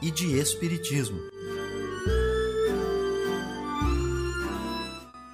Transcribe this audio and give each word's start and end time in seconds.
e 0.00 0.10
de 0.10 0.38
espiritismo. 0.38 1.20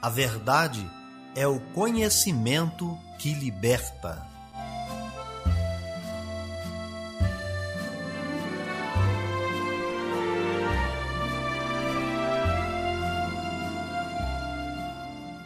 A 0.02 0.08
verdade 0.08 0.88
é 1.34 1.46
o 1.46 1.58
conhecimento 1.58 2.98
que 3.18 3.32
liberta. 3.34 4.26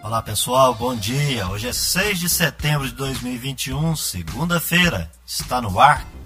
Olá 0.02 0.22
pessoal, 0.22 0.74
bom 0.74 0.96
dia. 0.96 1.46
Hoje 1.48 1.68
é 1.68 1.72
6 1.72 2.18
de 2.18 2.28
setembro 2.30 2.88
de 2.88 2.94
2021, 2.94 3.94
segunda-feira. 3.94 5.10
Está 5.26 5.60
no 5.60 5.78
ar 5.78 6.06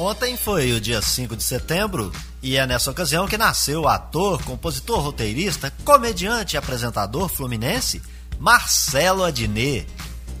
Ontem 0.00 0.34
foi 0.34 0.72
o 0.72 0.80
dia 0.80 1.02
5 1.02 1.36
de 1.36 1.42
setembro 1.42 2.10
e 2.42 2.56
é 2.56 2.66
nessa 2.66 2.90
ocasião 2.90 3.28
que 3.28 3.36
nasceu 3.36 3.82
o 3.82 3.86
ator, 3.86 4.42
compositor, 4.44 4.98
roteirista, 5.00 5.70
comediante 5.84 6.56
e 6.56 6.58
apresentador 6.58 7.28
fluminense 7.28 8.00
Marcelo 8.38 9.22
Adnet. 9.22 9.86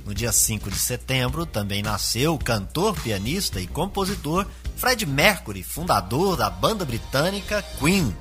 No 0.06 0.14
dia 0.14 0.32
5 0.32 0.70
de 0.70 0.78
setembro 0.78 1.44
também 1.44 1.82
nasceu 1.82 2.32
o 2.32 2.38
cantor, 2.38 2.98
pianista 3.02 3.60
e 3.60 3.66
compositor 3.66 4.46
Fred 4.76 5.04
Mercury, 5.04 5.62
fundador 5.62 6.38
da 6.38 6.48
banda 6.48 6.86
britânica 6.86 7.62
Queen. 7.78 8.16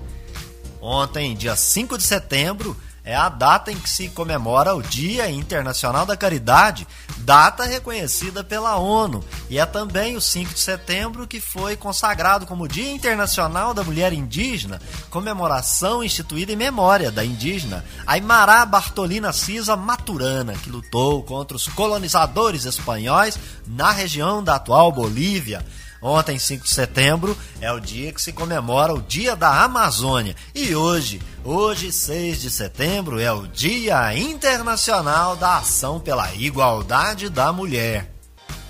Ontem, 0.82 1.38
dia 1.38 1.56
5 1.56 1.98
de 1.98 2.04
setembro, 2.04 2.76
é 3.10 3.16
a 3.16 3.28
data 3.28 3.72
em 3.72 3.76
que 3.76 3.90
se 3.90 4.08
comemora 4.10 4.76
o 4.76 4.84
Dia 4.84 5.32
Internacional 5.32 6.06
da 6.06 6.16
Caridade, 6.16 6.88
data 7.18 7.66
reconhecida 7.66 8.44
pela 8.44 8.76
ONU, 8.76 9.26
e 9.50 9.58
é 9.58 9.66
também 9.66 10.16
o 10.16 10.22
5 10.22 10.54
de 10.54 10.60
setembro 10.60 11.26
que 11.26 11.42
foi 11.42 11.76
consagrado 11.76 12.46
como 12.46 12.68
Dia 12.68 12.92
Internacional 12.92 13.74
da 13.74 13.84
Mulher 13.84 14.14
Indígena, 14.14 14.80
comemoração 15.10 16.04
instituída 16.04 16.52
em 16.52 16.56
memória 16.56 17.12
da 17.12 17.26
indígena 17.26 17.84
Aymara 18.06 18.64
Bartolina 18.64 19.34
Cisa 19.34 19.76
Maturana, 19.76 20.54
que 20.54 20.70
lutou 20.70 21.24
contra 21.24 21.58
os 21.58 21.68
colonizadores 21.68 22.66
espanhóis 22.66 23.40
na 23.66 23.90
região 23.92 24.44
da 24.44 24.58
atual 24.58 24.92
Bolívia. 24.92 25.66
Ontem, 26.02 26.40
5 26.40 26.64
de 26.64 26.70
setembro, 26.70 27.38
é 27.60 27.72
o 27.72 27.80
dia 27.80 28.14
que 28.14 28.22
se 28.22 28.32
comemora 28.32 28.94
o 28.94 29.02
Dia 29.02 29.36
da 29.36 29.64
Amazônia. 29.64 30.36
E 30.56 30.74
hoje, 30.74 31.20
hoje, 31.44 31.92
6 31.92 32.42
de 32.42 32.50
setembro, 32.50 33.20
é 33.20 33.32
o 33.32 33.48
Dia 33.48 34.18
Internacional 34.18 35.36
da 35.36 35.58
Ação 35.58 36.00
pela 36.00 36.34
Igualdade 36.36 37.30
da 37.30 37.52
Mulher. 37.52 38.14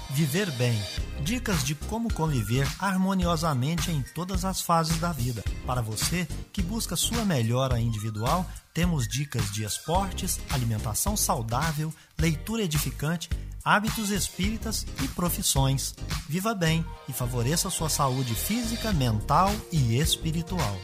Viver 0.09 0.49
bem. 0.51 0.79
Dicas 1.21 1.63
de 1.63 1.75
como 1.75 2.13
conviver 2.13 2.67
harmoniosamente 2.79 3.91
em 3.91 4.01
todas 4.15 4.45
as 4.45 4.61
fases 4.61 4.97
da 4.99 5.11
vida. 5.11 5.43
Para 5.65 5.81
você 5.81 6.27
que 6.53 6.61
busca 6.61 6.95
sua 6.95 7.25
melhora 7.25 7.79
individual, 7.79 8.45
temos 8.73 9.07
dicas 9.07 9.51
de 9.51 9.63
esportes, 9.63 10.39
alimentação 10.49 11.17
saudável, 11.17 11.93
leitura 12.17 12.63
edificante 12.63 13.29
hábitos 13.63 14.09
espíritas 14.09 14.85
e 15.03 15.07
profissões. 15.09 15.93
Viva 16.27 16.55
bem 16.55 16.85
e 17.07 17.13
favoreça 17.13 17.69
sua 17.69 17.89
saúde 17.89 18.33
física, 18.33 18.91
mental 18.91 19.51
e 19.71 19.99
espiritual. 19.99 20.79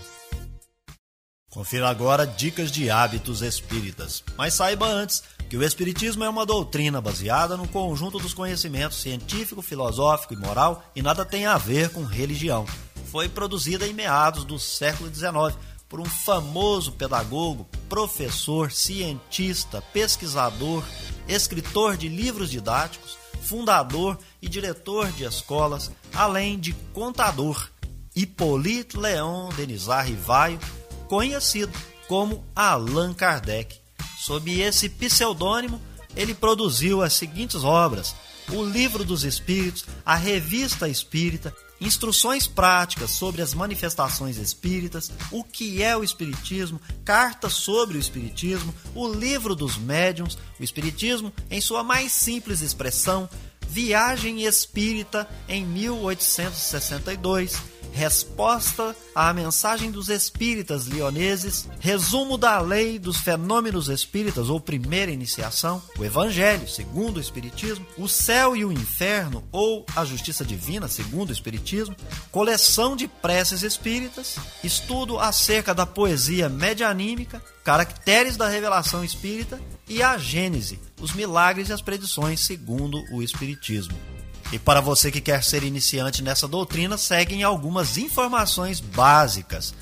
Confira 1.55 1.87
agora 1.87 2.27
dicas 2.27 2.69
de 2.69 2.89
hábitos 2.89 3.41
espíritas. 3.41 4.21
Mas 4.37 4.55
saiba 4.55 4.87
antes 4.87 5.23
que 5.49 5.55
o 5.55 5.63
Espiritismo 5.63 6.21
é 6.25 6.27
uma 6.27 6.45
doutrina 6.45 6.99
baseada 6.99 7.55
no 7.55 7.65
conjunto 7.65 8.19
dos 8.19 8.33
conhecimentos 8.33 9.01
científico, 9.01 9.61
filosófico 9.61 10.33
e 10.33 10.37
moral 10.37 10.83
e 10.93 11.01
nada 11.01 11.23
tem 11.23 11.45
a 11.45 11.57
ver 11.57 11.91
com 11.91 12.03
religião. 12.03 12.65
Foi 13.09 13.29
produzida 13.29 13.87
em 13.87 13.93
meados 13.93 14.43
do 14.43 14.59
século 14.59 15.09
XIX 15.09 15.57
por 15.87 16.01
um 16.01 16.05
famoso 16.05 16.91
pedagogo, 16.91 17.65
professor, 17.87 18.69
cientista, 18.69 19.81
pesquisador, 19.93 20.83
escritor 21.25 21.95
de 21.95 22.09
livros 22.09 22.51
didáticos, 22.51 23.17
fundador 23.41 24.19
e 24.41 24.49
diretor 24.49 25.09
de 25.13 25.23
escolas, 25.23 25.89
além 26.13 26.59
de 26.59 26.73
contador, 26.93 27.69
Hippolyte 28.13 28.97
Léon 28.97 29.49
Denisard 29.55 30.09
Rivaio, 30.09 30.59
conhecido 31.07 31.71
como 32.07 32.43
Allan 32.55 33.13
Kardec. 33.13 33.77
Sob 34.17 34.59
esse 34.59 34.89
pseudônimo, 34.89 35.81
ele 36.15 36.33
produziu 36.33 37.01
as 37.01 37.13
seguintes 37.13 37.63
obras: 37.63 38.15
O 38.49 38.63
Livro 38.63 39.03
dos 39.03 39.23
Espíritos, 39.23 39.85
a 40.05 40.15
Revista 40.15 40.87
Espírita, 40.87 41.55
instruções 41.79 42.47
práticas 42.47 43.11
sobre 43.11 43.41
as 43.41 43.53
manifestações 43.53 44.37
espíritas, 44.37 45.11
o 45.31 45.43
que 45.43 45.83
é 45.83 45.95
o 45.95 46.03
espiritismo, 46.03 46.81
cartas 47.03 47.53
sobre 47.53 47.97
o 47.97 47.99
espiritismo, 47.99 48.73
o 48.93 49.07
livro 49.07 49.55
dos 49.55 49.77
médiuns, 49.77 50.37
o 50.59 50.63
espiritismo 50.63 51.31
em 51.49 51.61
sua 51.61 51.83
mais 51.83 52.11
simples 52.11 52.61
expressão, 52.61 53.29
Viagem 53.67 54.43
Espírita 54.43 55.27
em 55.49 55.65
1862 55.65 57.74
Resposta 57.95 58.93
à 59.15 59.31
mensagem 59.31 59.89
dos 59.89 60.09
espíritas 60.09 60.85
lioneses, 60.85 61.65
resumo 61.79 62.37
da 62.37 62.59
lei 62.59 62.99
dos 62.99 63.19
fenômenos 63.19 63.87
espíritas 63.87 64.49
ou 64.49 64.59
primeira 64.59 65.13
iniciação, 65.13 65.81
o 65.97 66.03
evangelho 66.03 66.67
segundo 66.67 67.15
o 67.15 67.21
espiritismo, 67.21 67.87
o 67.97 68.09
céu 68.09 68.53
e 68.53 68.65
o 68.65 68.71
inferno 68.71 69.47
ou 69.49 69.85
a 69.95 70.03
justiça 70.03 70.43
divina 70.43 70.89
segundo 70.89 71.29
o 71.29 71.31
espiritismo, 71.31 71.95
coleção 72.33 72.97
de 72.97 73.07
preces 73.07 73.63
espíritas, 73.63 74.35
estudo 74.61 75.17
acerca 75.17 75.73
da 75.73 75.85
poesia 75.85 76.49
medianímica, 76.49 77.41
caracteres 77.63 78.35
da 78.35 78.49
revelação 78.49 79.05
espírita 79.05 79.57
e 79.87 80.03
a 80.03 80.17
gênese, 80.17 80.81
os 80.99 81.13
milagres 81.13 81.69
e 81.69 81.73
as 81.73 81.81
predições 81.81 82.41
segundo 82.41 83.01
o 83.13 83.23
espiritismo. 83.23 84.14
E 84.55 84.59
para 84.59 84.79
você 84.79 85.11
que 85.11 85.19
quer 85.19 85.43
ser 85.43 85.63
iniciante 85.63 86.23
nessa 86.23 86.47
doutrina, 86.47 86.97
seguem 86.97 87.43
algumas 87.43 87.97
informações 87.97 88.79
básicas. 88.79 89.75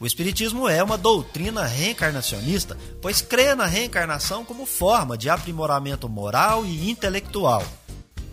O 0.00 0.06
Espiritismo 0.06 0.66
é 0.66 0.82
uma 0.82 0.96
doutrina 0.96 1.66
reencarnacionista, 1.66 2.74
pois 3.02 3.20
crê 3.20 3.54
na 3.54 3.66
reencarnação 3.66 4.42
como 4.42 4.64
forma 4.64 5.18
de 5.18 5.28
aprimoramento 5.28 6.08
moral 6.08 6.64
e 6.64 6.90
intelectual. 6.90 7.62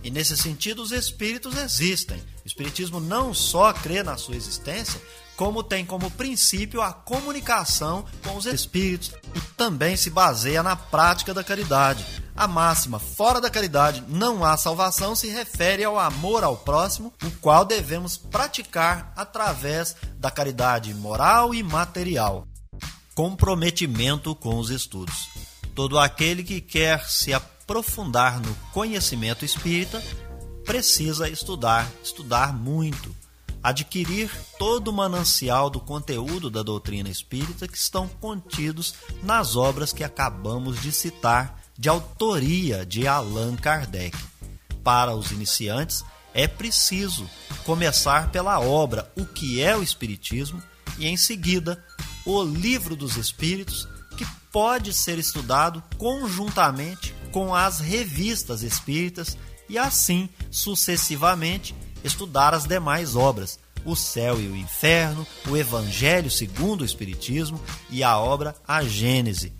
E 0.02 0.10
nesse 0.10 0.38
sentido, 0.38 0.82
os 0.82 0.94
espíritos 0.94 1.58
existem. 1.58 2.20
O 2.46 2.48
Espiritismo 2.48 3.02
não 3.02 3.34
só 3.34 3.74
crê 3.74 4.02
na 4.02 4.16
sua 4.16 4.38
existência, 4.38 5.02
como 5.36 5.62
tem 5.62 5.86
como 5.86 6.10
princípio 6.12 6.82
a 6.82 6.94
comunicação 6.94 8.06
com 8.24 8.38
os 8.38 8.46
espíritos 8.46 9.12
e 9.36 9.42
também 9.58 9.98
se 9.98 10.10
baseia 10.10 10.64
na 10.64 10.78
prática 10.78 11.34
da 11.34 11.44
caridade. 11.44 12.21
A 12.36 12.48
máxima 12.48 13.00
fora 13.00 13.42
da 13.42 13.50
caridade 13.50 14.04
não 14.08 14.44
há 14.44 14.58
salvação 14.58 15.16
se 15.16 15.28
refere 15.28 15.84
ao 15.84 16.00
amor 16.00 16.44
ao 16.44 16.58
próximo, 16.58 17.14
o 17.24 17.32
qual 17.40 17.66
devemos 17.66 18.18
praticar 18.18 19.14
através 19.16 19.96
da 20.18 20.32
caridade 20.32 20.94
moral 20.94 21.54
e 21.54 21.62
material. 21.62 22.48
Comprometimento 23.14 24.34
com 24.34 24.58
os 24.58 24.70
estudos. 24.70 25.30
Todo 25.76 26.00
aquele 26.00 26.44
que 26.44 26.62
quer 26.62 27.06
se 27.08 27.34
aprofundar 27.34 28.40
no 28.40 28.54
conhecimento 28.74 29.46
espírita 29.46 30.02
precisa 30.66 31.30
estudar, 31.30 31.88
estudar 32.04 32.54
muito 32.54 33.14
adquirir 33.64 34.32
todo 34.58 34.88
o 34.88 34.94
manancial 34.94 35.70
do 35.70 35.80
conteúdo 35.80 36.50
da 36.50 36.64
doutrina 36.64 37.10
espírita 37.10 37.68
que 37.68 37.78
estão 37.78 38.08
contidos 38.08 38.96
nas 39.22 39.56
obras 39.56 39.94
que 39.94 40.04
acabamos 40.04 40.82
de 40.82 40.92
citar, 40.92 41.61
de 41.82 41.90
autoria 41.90 42.86
de 42.86 43.08
Allan 43.08 43.56
Kardec. 43.56 44.16
Para 44.84 45.16
os 45.16 45.32
iniciantes, 45.32 46.06
é 46.32 46.48
preciso 46.48 47.28
começar 47.66 48.30
pela 48.30 48.60
obra 48.60 49.12
O 49.18 49.26
que 49.26 49.64
é 49.64 49.76
o 49.76 49.82
Espiritismo 49.82 50.62
e, 51.00 51.08
em 51.08 51.18
seguida, 51.18 51.84
o 52.24 52.44
Livro 52.44 52.96
dos 52.96 53.18
Espíritos, 53.18 53.88
que 54.16 54.24
pode 54.52 54.94
ser 54.94 55.18
estudado 55.18 55.84
conjuntamente 55.98 57.16
com 57.32 57.56
as 57.56 57.80
revistas 57.80 58.62
espíritas 58.62 59.36
e, 59.68 59.76
assim 59.76 60.30
sucessivamente, 60.52 61.74
estudar 62.04 62.54
as 62.54 62.66
demais 62.66 63.16
obras, 63.16 63.58
O 63.84 63.96
Céu 63.96 64.40
e 64.40 64.48
o 64.48 64.56
Inferno, 64.56 65.26
o 65.50 65.58
Evangelho 65.58 66.30
segundo 66.30 66.82
o 66.82 66.86
Espiritismo 66.86 67.60
e 67.90 68.04
a 68.04 68.20
obra 68.20 68.56
A 68.68 68.84
Gênese. 68.84 69.60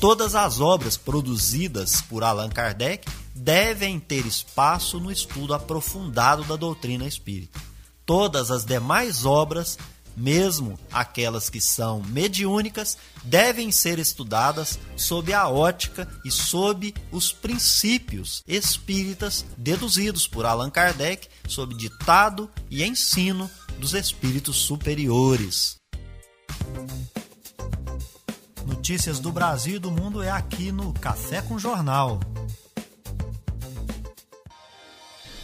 Todas 0.00 0.34
as 0.34 0.60
obras 0.60 0.96
produzidas 0.96 2.00
por 2.02 2.22
Allan 2.22 2.48
Kardec 2.48 3.08
devem 3.34 3.98
ter 3.98 4.24
espaço 4.26 5.00
no 5.00 5.10
estudo 5.10 5.54
aprofundado 5.54 6.44
da 6.44 6.56
doutrina 6.56 7.06
espírita. 7.06 7.60
Todas 8.06 8.50
as 8.50 8.64
demais 8.64 9.24
obras 9.24 9.76
mesmo 10.18 10.78
aquelas 10.92 11.48
que 11.48 11.60
são 11.60 12.02
mediúnicas, 12.02 12.98
devem 13.22 13.70
ser 13.70 13.98
estudadas 13.98 14.78
sob 14.96 15.32
a 15.32 15.48
ótica 15.48 16.08
e 16.24 16.30
sob 16.30 16.92
os 17.12 17.32
princípios 17.32 18.42
espíritas 18.46 19.44
deduzidos 19.56 20.26
por 20.26 20.44
Allan 20.44 20.70
Kardec 20.70 21.28
sob 21.46 21.74
ditado 21.74 22.50
e 22.68 22.84
ensino 22.84 23.48
dos 23.78 23.94
espíritos 23.94 24.56
superiores. 24.56 25.78
Notícias 28.68 29.18
do 29.18 29.32
Brasil 29.32 29.76
e 29.76 29.78
do 29.78 29.90
mundo 29.90 30.22
é 30.22 30.30
aqui 30.30 30.70
no 30.70 30.92
Café 30.92 31.40
com 31.40 31.58
Jornal. 31.58 32.20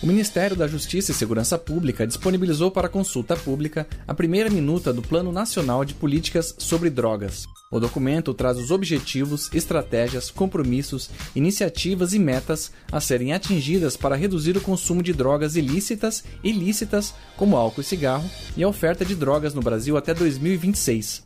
O 0.02 0.06
Ministério 0.06 0.54
da 0.54 0.66
Justiça 0.66 1.10
e 1.10 1.14
Segurança 1.14 1.56
Pública 1.56 2.06
disponibilizou 2.06 2.70
para 2.70 2.86
consulta 2.86 3.34
pública 3.34 3.88
a 4.06 4.12
primeira 4.12 4.50
minuta 4.50 4.92
do 4.92 5.00
Plano 5.00 5.32
Nacional 5.32 5.86
de 5.86 5.94
Políticas 5.94 6.54
sobre 6.58 6.90
Drogas. 6.90 7.46
O 7.72 7.80
documento 7.80 8.34
traz 8.34 8.58
os 8.58 8.70
objetivos, 8.70 9.50
estratégias, 9.54 10.30
compromissos, 10.30 11.08
iniciativas 11.34 12.12
e 12.12 12.18
metas 12.18 12.72
a 12.92 13.00
serem 13.00 13.32
atingidas 13.32 13.96
para 13.96 14.16
reduzir 14.16 14.54
o 14.54 14.60
consumo 14.60 15.02
de 15.02 15.14
drogas 15.14 15.56
ilícitas 15.56 16.22
e 16.42 16.52
lícitas, 16.52 17.14
como 17.38 17.56
álcool 17.56 17.80
e 17.80 17.84
cigarro, 17.84 18.30
e 18.54 18.62
a 18.62 18.68
oferta 18.68 19.02
de 19.02 19.14
drogas 19.14 19.54
no 19.54 19.62
Brasil 19.62 19.96
até 19.96 20.12
2026. 20.12 21.24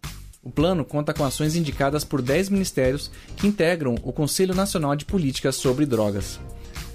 O 0.48 0.50
plano 0.50 0.82
conta 0.82 1.12
com 1.12 1.26
ações 1.26 1.54
indicadas 1.54 2.04
por 2.04 2.22
10 2.22 2.48
ministérios 2.48 3.10
que 3.36 3.46
integram 3.46 3.96
o 4.02 4.10
Conselho 4.10 4.54
Nacional 4.54 4.96
de 4.96 5.04
Políticas 5.04 5.56
sobre 5.56 5.84
Drogas. 5.84 6.40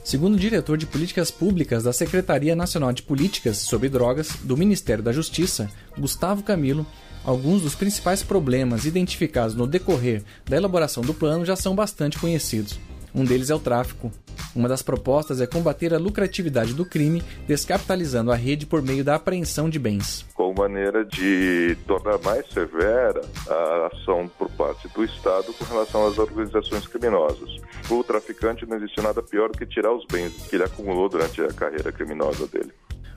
Segundo 0.03 0.33
o 0.33 0.39
diretor 0.39 0.75
de 0.75 0.87
Políticas 0.87 1.29
Públicas 1.29 1.83
da 1.83 1.93
Secretaria 1.93 2.55
Nacional 2.55 2.91
de 2.91 3.03
Políticas 3.03 3.57
sobre 3.57 3.89
Drogas 3.89 4.37
do 4.41 4.57
Ministério 4.57 5.03
da 5.03 5.11
Justiça, 5.11 5.69
Gustavo 5.95 6.41
Camilo, 6.41 6.83
alguns 7.23 7.61
dos 7.61 7.75
principais 7.75 8.23
problemas 8.23 8.85
identificados 8.85 9.55
no 9.55 9.67
decorrer 9.67 10.23
da 10.49 10.57
elaboração 10.57 11.03
do 11.03 11.13
plano 11.13 11.45
já 11.45 11.55
são 11.55 11.75
bastante 11.75 12.17
conhecidos. 12.17 12.79
Um 13.15 13.23
deles 13.23 13.49
é 13.49 13.55
o 13.55 13.59
tráfico. 13.59 14.11
Uma 14.55 14.69
das 14.69 14.83
propostas 14.83 15.41
é 15.41 15.47
combater 15.47 15.93
a 15.93 15.97
lucratividade 15.97 16.73
do 16.73 16.85
crime, 16.85 17.23
descapitalizando 17.47 18.31
a 18.31 18.35
rede 18.35 18.65
por 18.65 18.81
meio 18.81 19.03
da 19.03 19.15
apreensão 19.15 19.69
de 19.69 19.79
bens. 19.79 20.25
Com 20.33 20.53
maneira 20.53 21.03
de 21.03 21.75
tornar 21.87 22.19
mais 22.19 22.47
severa 22.51 23.21
a 23.49 23.89
ação 23.91 24.29
por 24.37 24.49
parte 24.51 24.87
do 24.89 25.03
Estado 25.03 25.51
com 25.53 25.65
relação 25.65 26.05
às 26.05 26.17
organizações 26.17 26.87
criminosas. 26.87 27.49
O 27.89 28.03
traficante 28.03 28.65
não 28.65 28.77
existe 28.77 29.01
nada 29.01 29.23
pior 29.23 29.49
do 29.49 29.57
que 29.57 29.65
tirar 29.65 29.91
os 29.91 30.05
bens 30.05 30.33
que 30.47 30.55
ele 30.55 30.63
acumulou 30.63 31.09
durante 31.09 31.41
a 31.41 31.51
carreira 31.51 31.91
criminosa 31.91 32.47
dele. 32.47 32.71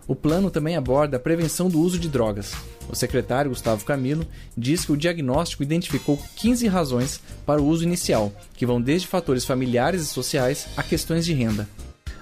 O 0.08 0.14
plano 0.14 0.50
também 0.50 0.76
aborda 0.76 1.16
a 1.16 1.20
prevenção 1.20 1.68
do 1.68 1.80
uso 1.80 1.98
de 1.98 2.08
drogas. 2.08 2.54
O 2.88 2.94
secretário 2.94 3.50
Gustavo 3.50 3.84
Camilo 3.84 4.24
diz 4.56 4.84
que 4.84 4.92
o 4.92 4.96
diagnóstico 4.96 5.64
identificou 5.64 6.16
15 6.36 6.68
razões 6.68 7.20
para 7.44 7.60
o 7.60 7.66
uso 7.66 7.82
inicial, 7.82 8.32
que 8.54 8.64
vão 8.64 8.80
desde 8.80 9.08
fatores 9.08 9.44
familiares 9.44 10.02
e 10.02 10.06
sociais 10.06 10.68
a 10.76 10.82
questões 10.82 11.24
de 11.24 11.32
renda. 11.32 11.68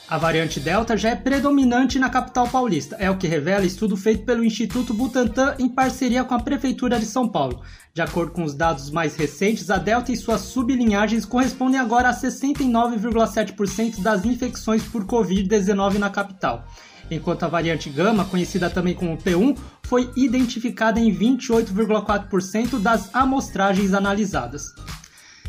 A 0.08 0.18
variante 0.18 0.60
Delta 0.60 0.96
já 0.96 1.08
é 1.10 1.16
predominante 1.16 1.98
na 1.98 2.08
capital 2.08 2.46
paulista, 2.46 2.94
é 3.00 3.10
o 3.10 3.16
que 3.16 3.26
revela 3.26 3.66
estudo 3.66 3.96
feito 3.96 4.24
pelo 4.24 4.44
Instituto 4.44 4.94
Butantan 4.94 5.56
em 5.58 5.68
parceria 5.68 6.22
com 6.22 6.32
a 6.32 6.38
Prefeitura 6.38 7.00
de 7.00 7.06
São 7.06 7.28
Paulo. 7.28 7.60
De 7.92 8.00
acordo 8.00 8.30
com 8.30 8.44
os 8.44 8.54
dados 8.54 8.88
mais 8.88 9.16
recentes, 9.16 9.68
a 9.68 9.78
Delta 9.78 10.12
e 10.12 10.16
suas 10.16 10.42
sublinhagens 10.42 11.24
correspondem 11.24 11.80
agora 11.80 12.08
a 12.08 12.14
69,7% 12.14 14.00
das 14.00 14.24
infecções 14.24 14.84
por 14.84 15.04
Covid-19 15.04 15.94
na 15.98 16.08
capital, 16.08 16.68
enquanto 17.10 17.42
a 17.42 17.48
variante 17.48 17.90
Gama, 17.90 18.24
conhecida 18.26 18.70
também 18.70 18.94
como 18.94 19.18
P1, 19.18 19.58
foi 19.82 20.08
identificada 20.14 21.00
em 21.00 21.12
28,4% 21.12 22.78
das 22.78 23.12
amostragens 23.12 23.92
analisadas. 23.92 24.72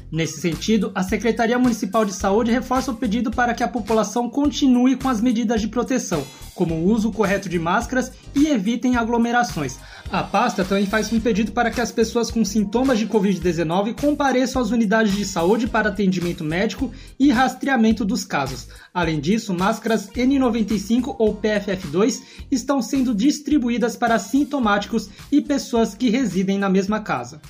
Nesse 0.10 0.40
sentido, 0.40 0.90
a 0.96 1.04
Secretaria 1.04 1.60
Municipal 1.60 2.06
de 2.06 2.14
Saúde 2.14 2.50
reforça 2.50 2.92
o 2.92 2.96
pedido 2.96 3.30
para 3.30 3.54
que 3.54 3.62
a 3.62 3.68
população 3.68 4.30
continue 4.30 4.96
com 4.96 5.10
as 5.10 5.20
medidas 5.20 5.60
de 5.60 5.68
proteção, 5.68 6.26
como 6.56 6.76
o 6.76 6.86
uso 6.86 7.12
correto 7.12 7.50
de 7.50 7.60
máscaras 7.60 8.14
e 8.34 8.48
evitem 8.48 8.96
aglomerações. 8.96 9.78
A 10.10 10.24
pasta 10.24 10.64
também 10.64 10.86
faz 10.86 11.12
um 11.12 11.20
pedido 11.20 11.52
para 11.52 11.70
que 11.70 11.82
as 11.82 11.92
pessoas 11.92 12.32
com 12.32 12.46
sintomas 12.46 12.98
de 12.98 13.06
Covid-19 13.06 14.00
compareçam 14.00 14.62
às 14.62 14.72
unidades 14.72 15.14
de 15.14 15.26
saúde 15.26 15.68
para 15.68 15.90
atendimento 15.90 16.42
médico 16.42 16.90
e 17.20 17.30
rastreamento 17.30 18.06
dos 18.06 18.24
casos. 18.24 18.70
Além 18.94 19.20
disso, 19.20 19.54
máscaras 19.54 20.10
N95 20.10 21.18
ou 21.20 21.36
PFF2 21.36 22.22
estão 22.50 22.82
sendo 22.82 23.14
distribuídas 23.14 23.98
para 23.98 24.18
sintomáticos 24.18 25.10
e 25.30 25.42
pessoas 25.42 25.94
que 25.94 26.10
residem 26.10 26.58
na 26.58 26.70
mesma 26.70 27.02
casa. 27.02 27.42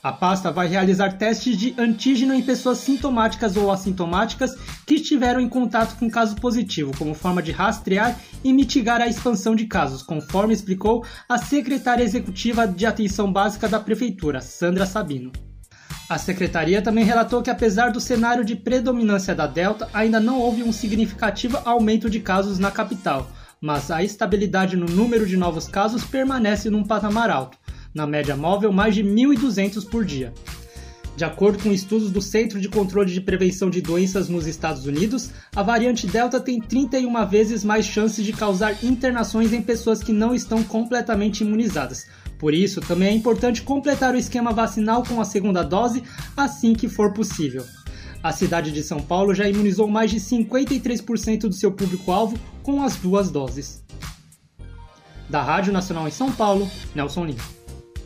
A 0.00 0.12
pasta 0.12 0.52
vai 0.52 0.68
realizar 0.68 1.18
testes 1.18 1.56
de 1.56 1.74
antígeno 1.76 2.32
em 2.32 2.40
pessoas 2.40 2.78
sintomáticas 2.78 3.56
ou 3.56 3.70
assintomáticas 3.70 4.54
que 4.86 4.94
estiveram 4.94 5.40
em 5.40 5.48
contato 5.48 5.98
com 5.98 6.08
caso 6.08 6.36
positivo, 6.36 6.96
como 6.96 7.14
forma 7.14 7.42
de 7.42 7.50
rastrear 7.50 8.16
e 8.44 8.52
mitigar 8.52 9.00
a 9.00 9.08
expansão 9.08 9.56
de 9.56 9.66
casos, 9.66 10.00
conforme 10.00 10.54
explicou 10.54 11.04
a 11.28 11.36
secretária 11.36 12.04
executiva 12.04 12.66
de 12.66 12.86
Atenção 12.86 13.32
Básica 13.32 13.68
da 13.68 13.80
Prefeitura, 13.80 14.40
Sandra 14.40 14.86
Sabino. 14.86 15.32
A 16.08 16.16
secretaria 16.16 16.80
também 16.80 17.04
relatou 17.04 17.42
que, 17.42 17.50
apesar 17.50 17.90
do 17.90 18.00
cenário 18.00 18.44
de 18.44 18.54
predominância 18.54 19.34
da 19.34 19.48
Delta, 19.48 19.88
ainda 19.92 20.20
não 20.20 20.38
houve 20.38 20.62
um 20.62 20.72
significativo 20.72 21.58
aumento 21.64 22.08
de 22.08 22.20
casos 22.20 22.58
na 22.60 22.70
capital, 22.70 23.28
mas 23.60 23.90
a 23.90 24.02
estabilidade 24.02 24.76
no 24.76 24.86
número 24.86 25.26
de 25.26 25.36
novos 25.36 25.66
casos 25.66 26.04
permanece 26.04 26.70
num 26.70 26.84
patamar 26.84 27.30
alto 27.30 27.58
na 27.94 28.06
média 28.06 28.36
móvel, 28.36 28.72
mais 28.72 28.94
de 28.94 29.02
1.200 29.02 29.88
por 29.88 30.04
dia. 30.04 30.32
De 31.18 31.24
acordo 31.24 31.60
com 31.60 31.72
estudos 31.72 32.12
do 32.12 32.22
Centro 32.22 32.60
de 32.60 32.68
Controle 32.68 33.12
de 33.12 33.20
Prevenção 33.20 33.68
de 33.68 33.82
Doenças 33.82 34.28
nos 34.28 34.46
Estados 34.46 34.86
Unidos, 34.86 35.30
a 35.52 35.64
variante 35.64 36.06
Delta 36.06 36.38
tem 36.38 36.60
31 36.60 37.26
vezes 37.26 37.64
mais 37.64 37.86
chances 37.86 38.24
de 38.24 38.32
causar 38.32 38.84
internações 38.84 39.52
em 39.52 39.60
pessoas 39.60 40.00
que 40.00 40.12
não 40.12 40.32
estão 40.32 40.62
completamente 40.62 41.40
imunizadas. 41.40 42.06
Por 42.38 42.54
isso, 42.54 42.80
também 42.80 43.08
é 43.08 43.12
importante 43.12 43.62
completar 43.62 44.14
o 44.14 44.16
esquema 44.16 44.52
vacinal 44.52 45.02
com 45.02 45.20
a 45.20 45.24
segunda 45.24 45.64
dose 45.64 46.04
assim 46.36 46.72
que 46.72 46.88
for 46.88 47.12
possível. 47.12 47.64
A 48.22 48.30
cidade 48.30 48.70
de 48.70 48.84
São 48.84 49.00
Paulo 49.00 49.34
já 49.34 49.48
imunizou 49.48 49.88
mais 49.88 50.12
de 50.12 50.18
53% 50.20 51.48
do 51.48 51.52
seu 51.52 51.72
público-alvo 51.72 52.38
com 52.62 52.80
as 52.80 52.94
duas 52.94 53.28
doses. 53.28 53.82
Da 55.28 55.42
Rádio 55.42 55.72
Nacional 55.72 56.06
em 56.06 56.12
São 56.12 56.30
Paulo, 56.30 56.70
Nelson 56.94 57.26
Lima 57.26 57.57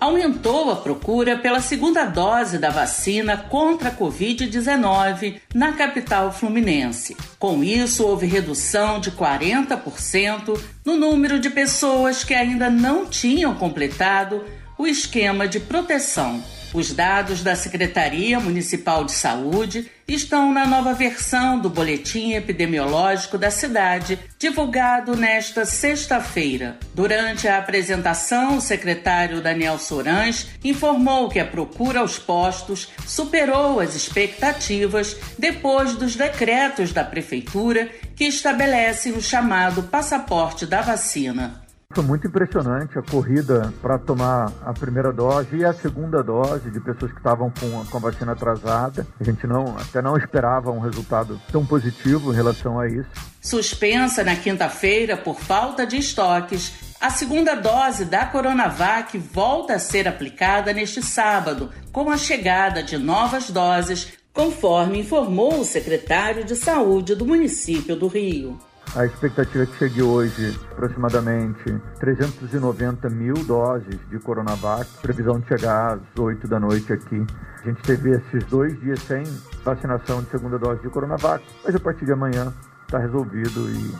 aumentou 0.02 0.68
a 0.68 0.74
procura 0.74 1.38
pela 1.38 1.60
segunda 1.60 2.04
dose 2.04 2.58
da 2.58 2.70
vacina 2.70 3.36
contra 3.36 3.88
a 3.88 3.96
Covid-19 3.96 5.36
na 5.54 5.74
capital 5.74 6.32
fluminense. 6.32 7.16
Com 7.38 7.62
isso, 7.62 8.04
houve 8.04 8.26
redução 8.26 8.98
de 8.98 9.12
40% 9.12 10.60
no 10.84 10.96
número 10.96 11.38
de 11.38 11.50
pessoas 11.50 12.24
que 12.24 12.34
ainda 12.34 12.68
não 12.68 13.06
tinham 13.06 13.54
completado 13.54 14.44
o 14.76 14.88
esquema 14.88 15.46
de 15.46 15.60
proteção 15.60 16.42
os 16.72 16.92
dados 16.92 17.42
da 17.42 17.54
Secretaria 17.54 18.40
Municipal 18.40 19.04
de 19.04 19.12
Saúde 19.12 19.90
estão 20.08 20.52
na 20.52 20.66
nova 20.66 20.94
versão 20.94 21.58
do 21.58 21.70
Boletim 21.70 22.32
Epidemiológico 22.32 23.38
da 23.38 23.50
cidade, 23.50 24.18
divulgado 24.38 25.16
nesta 25.16 25.64
sexta-feira. 25.64 26.78
Durante 26.94 27.46
a 27.46 27.58
apresentação, 27.58 28.56
o 28.56 28.60
secretário 28.60 29.40
Daniel 29.40 29.78
Sorães 29.78 30.48
informou 30.64 31.28
que 31.28 31.38
a 31.38 31.46
procura 31.46 32.00
aos 32.00 32.18
postos 32.18 32.88
superou 33.06 33.80
as 33.80 33.94
expectativas 33.94 35.16
depois 35.38 35.94
dos 35.94 36.16
decretos 36.16 36.92
da 36.92 37.04
Prefeitura 37.04 37.90
que 38.16 38.24
estabelecem 38.24 39.12
o 39.12 39.22
chamado 39.22 39.84
passaporte 39.84 40.66
da 40.66 40.82
vacina. 40.82 41.61
Foi 41.94 42.02
muito 42.02 42.26
impressionante 42.26 42.98
a 42.98 43.02
corrida 43.02 43.72
para 43.82 43.98
tomar 43.98 44.50
a 44.64 44.72
primeira 44.72 45.12
dose 45.12 45.56
e 45.56 45.64
a 45.64 45.74
segunda 45.74 46.22
dose 46.22 46.70
de 46.70 46.80
pessoas 46.80 47.12
que 47.12 47.18
estavam 47.18 47.52
com 47.60 47.80
a, 47.80 47.84
com 47.84 47.96
a 47.98 48.00
vacina 48.00 48.32
atrasada. 48.32 49.06
A 49.20 49.24
gente 49.24 49.46
não, 49.46 49.76
até 49.76 50.00
não 50.00 50.16
esperava 50.16 50.70
um 50.70 50.80
resultado 50.80 51.38
tão 51.50 51.66
positivo 51.66 52.32
em 52.32 52.34
relação 52.34 52.80
a 52.80 52.88
isso. 52.88 53.10
Suspensa 53.42 54.24
na 54.24 54.34
quinta-feira 54.36 55.18
por 55.18 55.38
falta 55.38 55.86
de 55.86 55.98
estoques, 55.98 56.72
a 56.98 57.10
segunda 57.10 57.56
dose 57.56 58.06
da 58.06 58.24
Coronavac 58.24 59.18
volta 59.18 59.74
a 59.74 59.78
ser 59.78 60.08
aplicada 60.08 60.72
neste 60.72 61.02
sábado, 61.02 61.68
com 61.92 62.08
a 62.08 62.16
chegada 62.16 62.82
de 62.82 62.96
novas 62.96 63.50
doses, 63.50 64.12
conforme 64.32 65.00
informou 65.00 65.60
o 65.60 65.64
secretário 65.64 66.44
de 66.44 66.56
Saúde 66.56 67.14
do 67.14 67.26
município 67.26 67.96
do 67.96 68.06
Rio. 68.06 68.58
A 68.94 69.06
expectativa 69.06 69.64
é 69.64 69.66
que 69.66 69.76
chegue 69.78 70.02
hoje 70.02 70.60
aproximadamente 70.70 71.80
390 71.98 73.08
mil 73.08 73.34
doses 73.46 73.98
de 74.10 74.18
Coronavac, 74.18 74.86
previsão 75.00 75.40
de 75.40 75.48
chegar 75.48 75.94
às 75.94 76.00
8 76.18 76.46
da 76.46 76.60
noite 76.60 76.92
aqui. 76.92 77.24
A 77.62 77.68
gente 77.68 77.80
teve 77.82 78.10
esses 78.10 78.44
dois 78.44 78.78
dias 78.80 79.00
sem 79.00 79.22
vacinação 79.64 80.22
de 80.22 80.28
segunda 80.28 80.58
dose 80.58 80.82
de 80.82 80.90
Coronavac, 80.90 81.42
mas 81.64 81.74
a 81.74 81.80
partir 81.80 82.04
de 82.04 82.12
amanhã 82.12 82.52
está 82.84 82.98
resolvido 82.98 83.70
e 83.70 83.94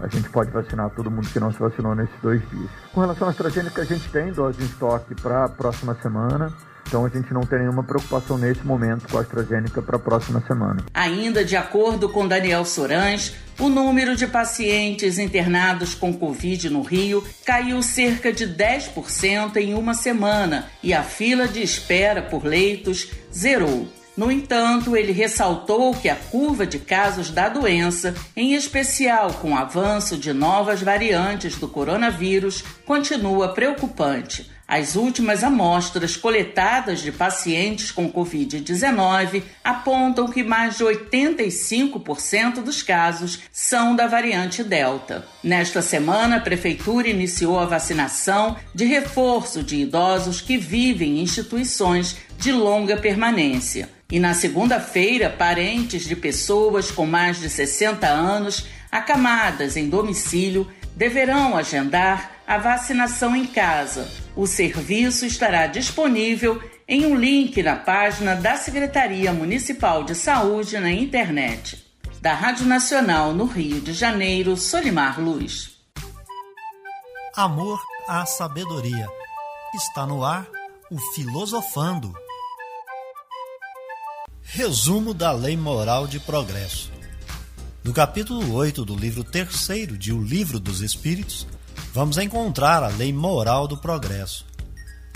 a 0.00 0.08
gente 0.08 0.30
pode 0.30 0.50
vacinar 0.50 0.88
todo 0.90 1.10
mundo 1.10 1.28
que 1.28 1.38
não 1.38 1.52
se 1.52 1.58
vacinou 1.58 1.94
nesses 1.94 2.18
dois 2.22 2.40
dias. 2.48 2.70
Com 2.94 3.02
relação 3.02 3.28
à 3.28 3.30
AstraZeneca, 3.30 3.82
a 3.82 3.84
gente 3.84 4.10
tem 4.10 4.32
dose 4.32 4.62
em 4.62 4.64
estoque 4.64 5.14
para 5.14 5.44
a 5.44 5.48
próxima 5.50 5.94
semana. 5.96 6.50
Então 6.88 7.04
a 7.04 7.08
gente 7.10 7.34
não 7.34 7.42
tem 7.42 7.58
nenhuma 7.58 7.84
preocupação 7.84 8.38
nesse 8.38 8.66
momento 8.66 9.06
com 9.10 9.18
a 9.18 9.20
AstraZeneca 9.20 9.82
para 9.82 9.96
a 9.96 10.00
próxima 10.00 10.42
semana. 10.46 10.82
Ainda 10.94 11.44
de 11.44 11.54
acordo 11.54 12.08
com 12.08 12.26
Daniel 12.26 12.64
Sorães, 12.64 13.34
o 13.58 13.68
número 13.68 14.16
de 14.16 14.26
pacientes 14.26 15.18
internados 15.18 15.94
com 15.94 16.14
Covid 16.14 16.70
no 16.70 16.80
Rio 16.80 17.22
caiu 17.44 17.82
cerca 17.82 18.32
de 18.32 18.46
10% 18.46 19.56
em 19.56 19.74
uma 19.74 19.92
semana 19.92 20.70
e 20.82 20.94
a 20.94 21.02
fila 21.02 21.46
de 21.46 21.62
espera 21.62 22.22
por 22.22 22.42
leitos 22.42 23.10
zerou. 23.30 23.86
No 24.16 24.32
entanto, 24.32 24.96
ele 24.96 25.12
ressaltou 25.12 25.94
que 25.94 26.08
a 26.08 26.16
curva 26.16 26.66
de 26.66 26.78
casos 26.78 27.30
da 27.30 27.50
doença, 27.50 28.14
em 28.34 28.54
especial 28.54 29.34
com 29.34 29.52
o 29.52 29.56
avanço 29.56 30.16
de 30.16 30.32
novas 30.32 30.82
variantes 30.82 31.56
do 31.56 31.68
coronavírus, 31.68 32.64
continua 32.84 33.52
preocupante. 33.52 34.57
As 34.68 34.96
últimas 34.96 35.42
amostras 35.42 36.14
coletadas 36.14 37.00
de 37.00 37.10
pacientes 37.10 37.90
com 37.90 38.12
Covid-19 38.12 39.42
apontam 39.64 40.28
que 40.28 40.42
mais 40.42 40.76
de 40.76 40.84
85% 40.84 42.62
dos 42.62 42.82
casos 42.82 43.38
são 43.50 43.96
da 43.96 44.06
variante 44.06 44.62
Delta. 44.62 45.26
Nesta 45.42 45.80
semana, 45.80 46.36
a 46.36 46.40
Prefeitura 46.40 47.08
iniciou 47.08 47.58
a 47.58 47.64
vacinação 47.64 48.58
de 48.74 48.84
reforço 48.84 49.62
de 49.62 49.76
idosos 49.76 50.42
que 50.42 50.58
vivem 50.58 51.18
em 51.18 51.22
instituições 51.22 52.18
de 52.36 52.52
longa 52.52 52.98
permanência. 52.98 53.88
E 54.12 54.20
na 54.20 54.34
segunda-feira, 54.34 55.30
parentes 55.30 56.04
de 56.04 56.14
pessoas 56.14 56.90
com 56.90 57.06
mais 57.06 57.40
de 57.40 57.48
60 57.48 58.06
anos 58.06 58.66
acamadas 58.92 59.78
em 59.78 59.88
domicílio 59.88 60.70
deverão 60.94 61.56
agendar 61.56 62.37
a 62.48 62.56
vacinação 62.56 63.36
em 63.36 63.46
casa. 63.46 64.10
O 64.34 64.46
serviço 64.46 65.26
estará 65.26 65.66
disponível 65.66 66.62
em 66.88 67.04
um 67.04 67.14
link 67.14 67.62
na 67.62 67.76
página 67.76 68.34
da 68.34 68.56
Secretaria 68.56 69.34
Municipal 69.34 70.02
de 70.02 70.14
Saúde 70.14 70.80
na 70.80 70.90
internet. 70.90 71.86
Da 72.22 72.32
Rádio 72.32 72.64
Nacional 72.64 73.34
no 73.34 73.44
Rio 73.44 73.82
de 73.82 73.92
Janeiro, 73.92 74.56
Solimar 74.56 75.20
Luz. 75.20 75.76
Amor 77.36 77.78
à 78.08 78.24
sabedoria. 78.24 79.06
Está 79.74 80.06
no 80.06 80.24
ar 80.24 80.48
o 80.90 80.98
Filosofando. 81.14 82.14
Resumo 84.42 85.12
da 85.12 85.32
Lei 85.32 85.54
Moral 85.54 86.06
de 86.06 86.18
Progresso. 86.18 86.90
No 87.84 87.92
capítulo 87.92 88.54
8 88.54 88.86
do 88.86 88.96
livro 88.96 89.22
terceiro 89.22 89.98
de 89.98 90.14
O 90.14 90.22
Livro 90.22 90.58
dos 90.58 90.80
Espíritos, 90.80 91.46
vamos 91.98 92.16
encontrar 92.16 92.84
a 92.84 92.86
lei 92.86 93.12
moral 93.12 93.66
do 93.66 93.76
progresso. 93.76 94.46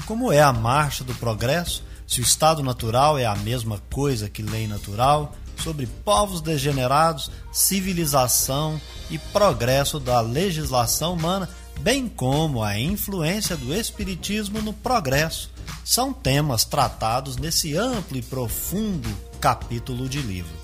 Como 0.04 0.32
é 0.32 0.42
a 0.42 0.52
marcha 0.52 1.04
do 1.04 1.14
progresso, 1.14 1.84
se 2.08 2.20
o 2.20 2.24
estado 2.24 2.60
natural 2.60 3.16
é 3.16 3.24
a 3.24 3.36
mesma 3.36 3.80
coisa 3.88 4.28
que 4.28 4.42
lei 4.42 4.66
natural, 4.66 5.32
sobre 5.56 5.86
povos 5.86 6.40
degenerados, 6.40 7.30
civilização 7.52 8.80
e 9.08 9.16
progresso 9.16 10.00
da 10.00 10.20
legislação 10.20 11.12
humana, 11.12 11.48
bem 11.78 12.08
como 12.08 12.64
a 12.64 12.76
influência 12.76 13.56
do 13.56 13.72
Espiritismo 13.72 14.60
no 14.60 14.72
progresso, 14.72 15.52
são 15.84 16.12
temas 16.12 16.64
tratados 16.64 17.36
nesse 17.36 17.76
amplo 17.76 18.18
e 18.18 18.22
profundo 18.22 19.08
capítulo 19.40 20.08
de 20.08 20.20
livro. 20.20 20.61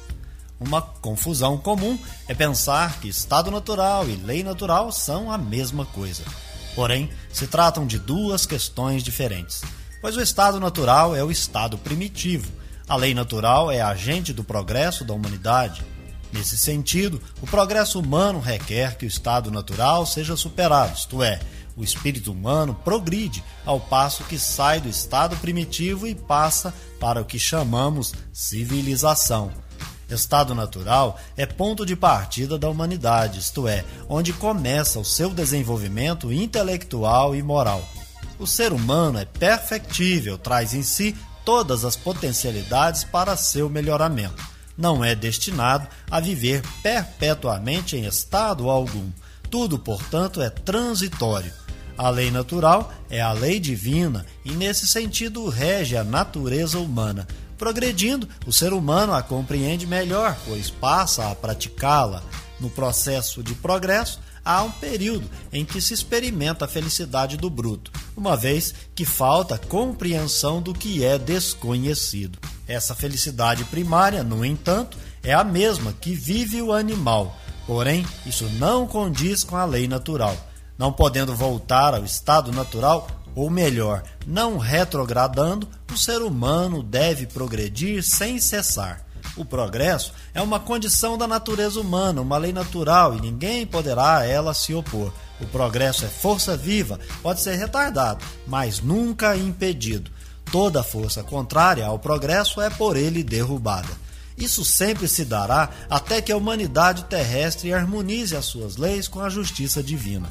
Uma 0.61 0.83
confusão 0.83 1.57
comum 1.57 1.97
é 2.27 2.35
pensar 2.35 2.99
que 2.99 3.09
estado 3.09 3.49
natural 3.49 4.09
e 4.09 4.17
lei 4.17 4.43
natural 4.43 4.91
são 4.91 5.31
a 5.31 5.38
mesma 5.38 5.87
coisa. 5.87 6.25
Porém, 6.75 7.11
se 7.33 7.47
tratam 7.47 7.87
de 7.87 7.99
duas 7.99 8.45
questões 8.45 9.05
diferentes, 9.05 9.62
pois 10.00 10.17
o 10.17 10.21
estado 10.21 10.59
natural 10.59 11.15
é 11.15 11.23
o 11.23 11.31
estado 11.31 11.79
primitivo, 11.79 12.50
a 12.88 12.97
lei 12.97 13.15
natural 13.15 13.71
é 13.71 13.81
agente 13.81 14.33
do 14.33 14.43
progresso 14.43 15.05
da 15.05 15.15
humanidade. 15.15 15.85
Nesse 16.33 16.59
sentido, 16.59 17.23
o 17.41 17.47
progresso 17.47 18.00
humano 18.00 18.41
requer 18.41 18.97
que 18.97 19.07
o 19.07 19.09
estado 19.09 19.53
natural 19.53 20.07
seja 20.07 20.37
superado, 20.37 20.97
isto 20.97 21.23
é, 21.23 21.38
o 21.77 21.85
espírito 21.85 22.33
humano 22.33 22.75
progride 22.85 23.45
ao 23.65 23.79
passo 23.79 24.25
que 24.25 24.38
sai 24.38 24.81
do 24.81 24.88
estado 24.88 25.37
primitivo 25.37 26.07
e 26.07 26.15
passa 26.17 26.75
para 26.99 27.21
o 27.21 27.25
que 27.25 27.38
chamamos 27.38 28.12
civilização 28.33 29.53
Estado 30.09 30.55
natural 30.55 31.19
é 31.37 31.45
ponto 31.45 31.85
de 31.85 31.95
partida 31.95 32.59
da 32.59 32.69
humanidade, 32.69 33.38
isto 33.38 33.69
é, 33.69 33.85
onde 34.09 34.33
começa 34.33 34.99
o 34.99 35.05
seu 35.05 35.31
desenvolvimento 35.31 36.33
intelectual 36.33 37.37
e 37.37 37.43
moral. 37.43 37.87
O 38.38 38.47
ser 38.47 38.73
humano 38.73 39.19
é 39.19 39.25
perfectível, 39.25 40.38
traz 40.38 40.73
em 40.73 40.83
si 40.83 41.15
todas 41.45 41.85
as 41.85 41.97
potencialidades 41.97 43.05
para 43.05 43.37
seu 43.37 43.69
melhoramento. 43.69 44.43
Não 44.77 45.05
é 45.05 45.15
destinado 45.15 45.88
a 46.11 46.21
viver 46.21 46.62
perpetuamente 46.83 47.97
em 47.97 48.07
estado 48.07 48.71
algum. 48.71 49.11
Tudo, 49.50 49.79
portanto, 49.79 50.41
é 50.41 50.49
transitório. 50.49 51.53
A 51.97 52.11
lei 52.11 52.31
natural 52.31 52.93
é 53.11 53.21
a 53.21 53.33
lei 53.33 53.59
divina 53.59 54.25
e, 54.45 54.53
nesse 54.53 54.87
sentido, 54.87 55.49
rege 55.49 55.97
a 55.97 56.05
natureza 56.05 56.79
humana 56.79 57.27
Progredindo, 57.59 58.29
o 58.47 58.53
ser 58.53 58.73
humano 58.73 59.12
a 59.12 59.23
compreende 59.23 59.87
melhor, 59.87 60.38
pois 60.47 60.71
passa 60.71 61.29
a 61.29 61.35
praticá-la. 61.35 62.23
No 62.61 62.71
processo 62.71 63.43
de 63.43 63.55
progresso, 63.55 64.21
há 64.45 64.62
um 64.62 64.71
período 64.71 65.29
em 65.53 65.65
que 65.65 65.81
se 65.81 65.93
experimenta 65.93 66.65
a 66.65 66.69
felicidade 66.69 67.37
do 67.37 67.50
bruto, 67.50 67.91
uma 68.17 68.37
vez 68.37 68.75
que 68.95 69.05
falta 69.05 69.59
compreensão 69.59 70.62
do 70.62 70.73
que 70.73 71.05
é 71.05 71.19
desconhecido. 71.19 72.38
Essa 72.67 72.95
felicidade 72.95 73.65
primária, 73.65 74.23
no 74.23 74.45
entanto, 74.45 74.97
é 75.23 75.35
a 75.35 75.43
mesma 75.45 75.93
que 75.93 76.15
vive 76.15 76.62
o 76.62 76.73
animal, 76.73 77.37
porém, 77.67 78.07
isso 78.25 78.49
não 78.59 78.87
condiz 78.87 79.43
com 79.43 79.57
a 79.57 79.65
lei 79.65 79.88
natural. 79.88 80.37
Não 80.79 80.93
podendo 80.93 81.35
voltar 81.35 81.93
ao 81.93 82.05
estado 82.05 82.53
natural, 82.53 83.09
ou 83.38 83.49
melhor, 83.49 84.02
não 84.26 84.59
retrogradando, 84.59 85.68
o 85.92 85.97
ser 85.97 86.23
humano 86.23 86.83
deve 86.83 87.25
progredir 87.25 88.02
sem 88.02 88.40
cessar. 88.40 89.07
O 89.37 89.45
progresso 89.45 90.12
é 90.35 90.42
uma 90.42 90.59
condição 90.59 91.16
da 91.16 91.25
natureza 91.25 91.80
humana, 91.80 92.21
uma 92.21 92.37
lei 92.37 92.52
natural 92.52 93.14
e 93.14 93.21
ninguém 93.21 93.64
poderá 93.64 94.16
a 94.16 94.26
ela 94.26 94.52
se 94.52 94.75
opor. 94.75 95.12
O 95.40 95.47
progresso 95.47 96.04
é 96.04 96.09
força 96.09 96.57
viva, 96.57 96.99
pode 97.23 97.40
ser 97.40 97.54
retardado, 97.54 98.25
mas 98.45 98.80
nunca 98.80 99.37
impedido. 99.37 100.11
Toda 100.50 100.83
força 100.83 101.23
contrária 101.23 101.87
ao 101.87 101.97
progresso 101.97 102.61
é 102.61 102.68
por 102.68 102.97
ele 102.97 103.23
derrubada. 103.23 104.09
Isso 104.37 104.64
sempre 104.64 105.07
se 105.07 105.25
dará 105.25 105.71
até 105.88 106.21
que 106.21 106.33
a 106.33 106.37
humanidade 106.37 107.04
terrestre 107.04 107.73
harmonize 107.73 108.35
as 108.35 108.47
suas 108.47 108.76
leis 108.76 109.07
com 109.07 109.21
a 109.21 109.28
justiça 109.28 109.80
divina. 109.80 110.28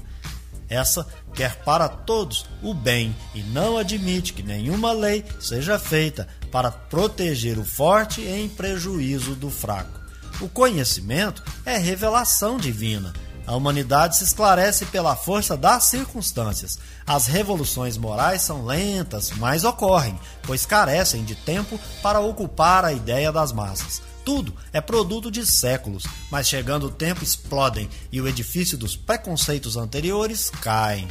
Essa 0.70 1.08
quer 1.34 1.58
para 1.64 1.88
todos 1.88 2.46
o 2.62 2.74
bem 2.74 3.16
e 3.34 3.42
não 3.42 3.78
admite 3.78 4.34
que 4.34 4.44
nenhuma 4.44 4.92
lei 4.92 5.24
seja 5.40 5.80
feita 5.80 6.28
para 6.52 6.72
proteger 6.72 7.58
o 7.58 7.64
forte 7.64 8.22
em 8.22 8.50
prejuízo 8.50 9.36
do 9.36 9.50
fraco. 9.50 10.00
O 10.42 10.48
conhecimento 10.48 11.44
é 11.66 11.78
revelação 11.78 12.58
divina. 12.58 13.14
A 13.48 13.56
humanidade 13.56 14.18
se 14.18 14.26
esclarece 14.26 14.86
pela 14.88 15.16
força 15.16 15.56
das 15.56 15.86
circunstâncias. 15.86 16.78
As 17.06 17.28
revoluções 17.28 17.98
morais 17.98 18.42
são 18.42 18.66
lentas, 18.66 19.32
mas 19.38 19.64
ocorrem, 19.64 20.20
pois 20.44 20.66
carecem 20.66 21.24
de 21.24 21.34
tempo 21.34 21.80
para 22.04 22.20
ocupar 22.20 22.84
a 22.84 22.92
ideia 22.92 23.32
das 23.32 23.54
massas. 23.54 24.02
Tudo 24.26 24.54
é 24.74 24.82
produto 24.82 25.32
de 25.32 25.46
séculos, 25.46 26.04
mas 26.30 26.50
chegando 26.50 26.88
o 26.88 26.92
tempo 26.92 27.24
explodem 27.24 27.90
e 28.12 28.20
o 28.20 28.28
edifício 28.28 28.78
dos 28.78 28.98
preconceitos 28.98 29.78
anteriores 29.78 30.50
caem. 30.50 31.08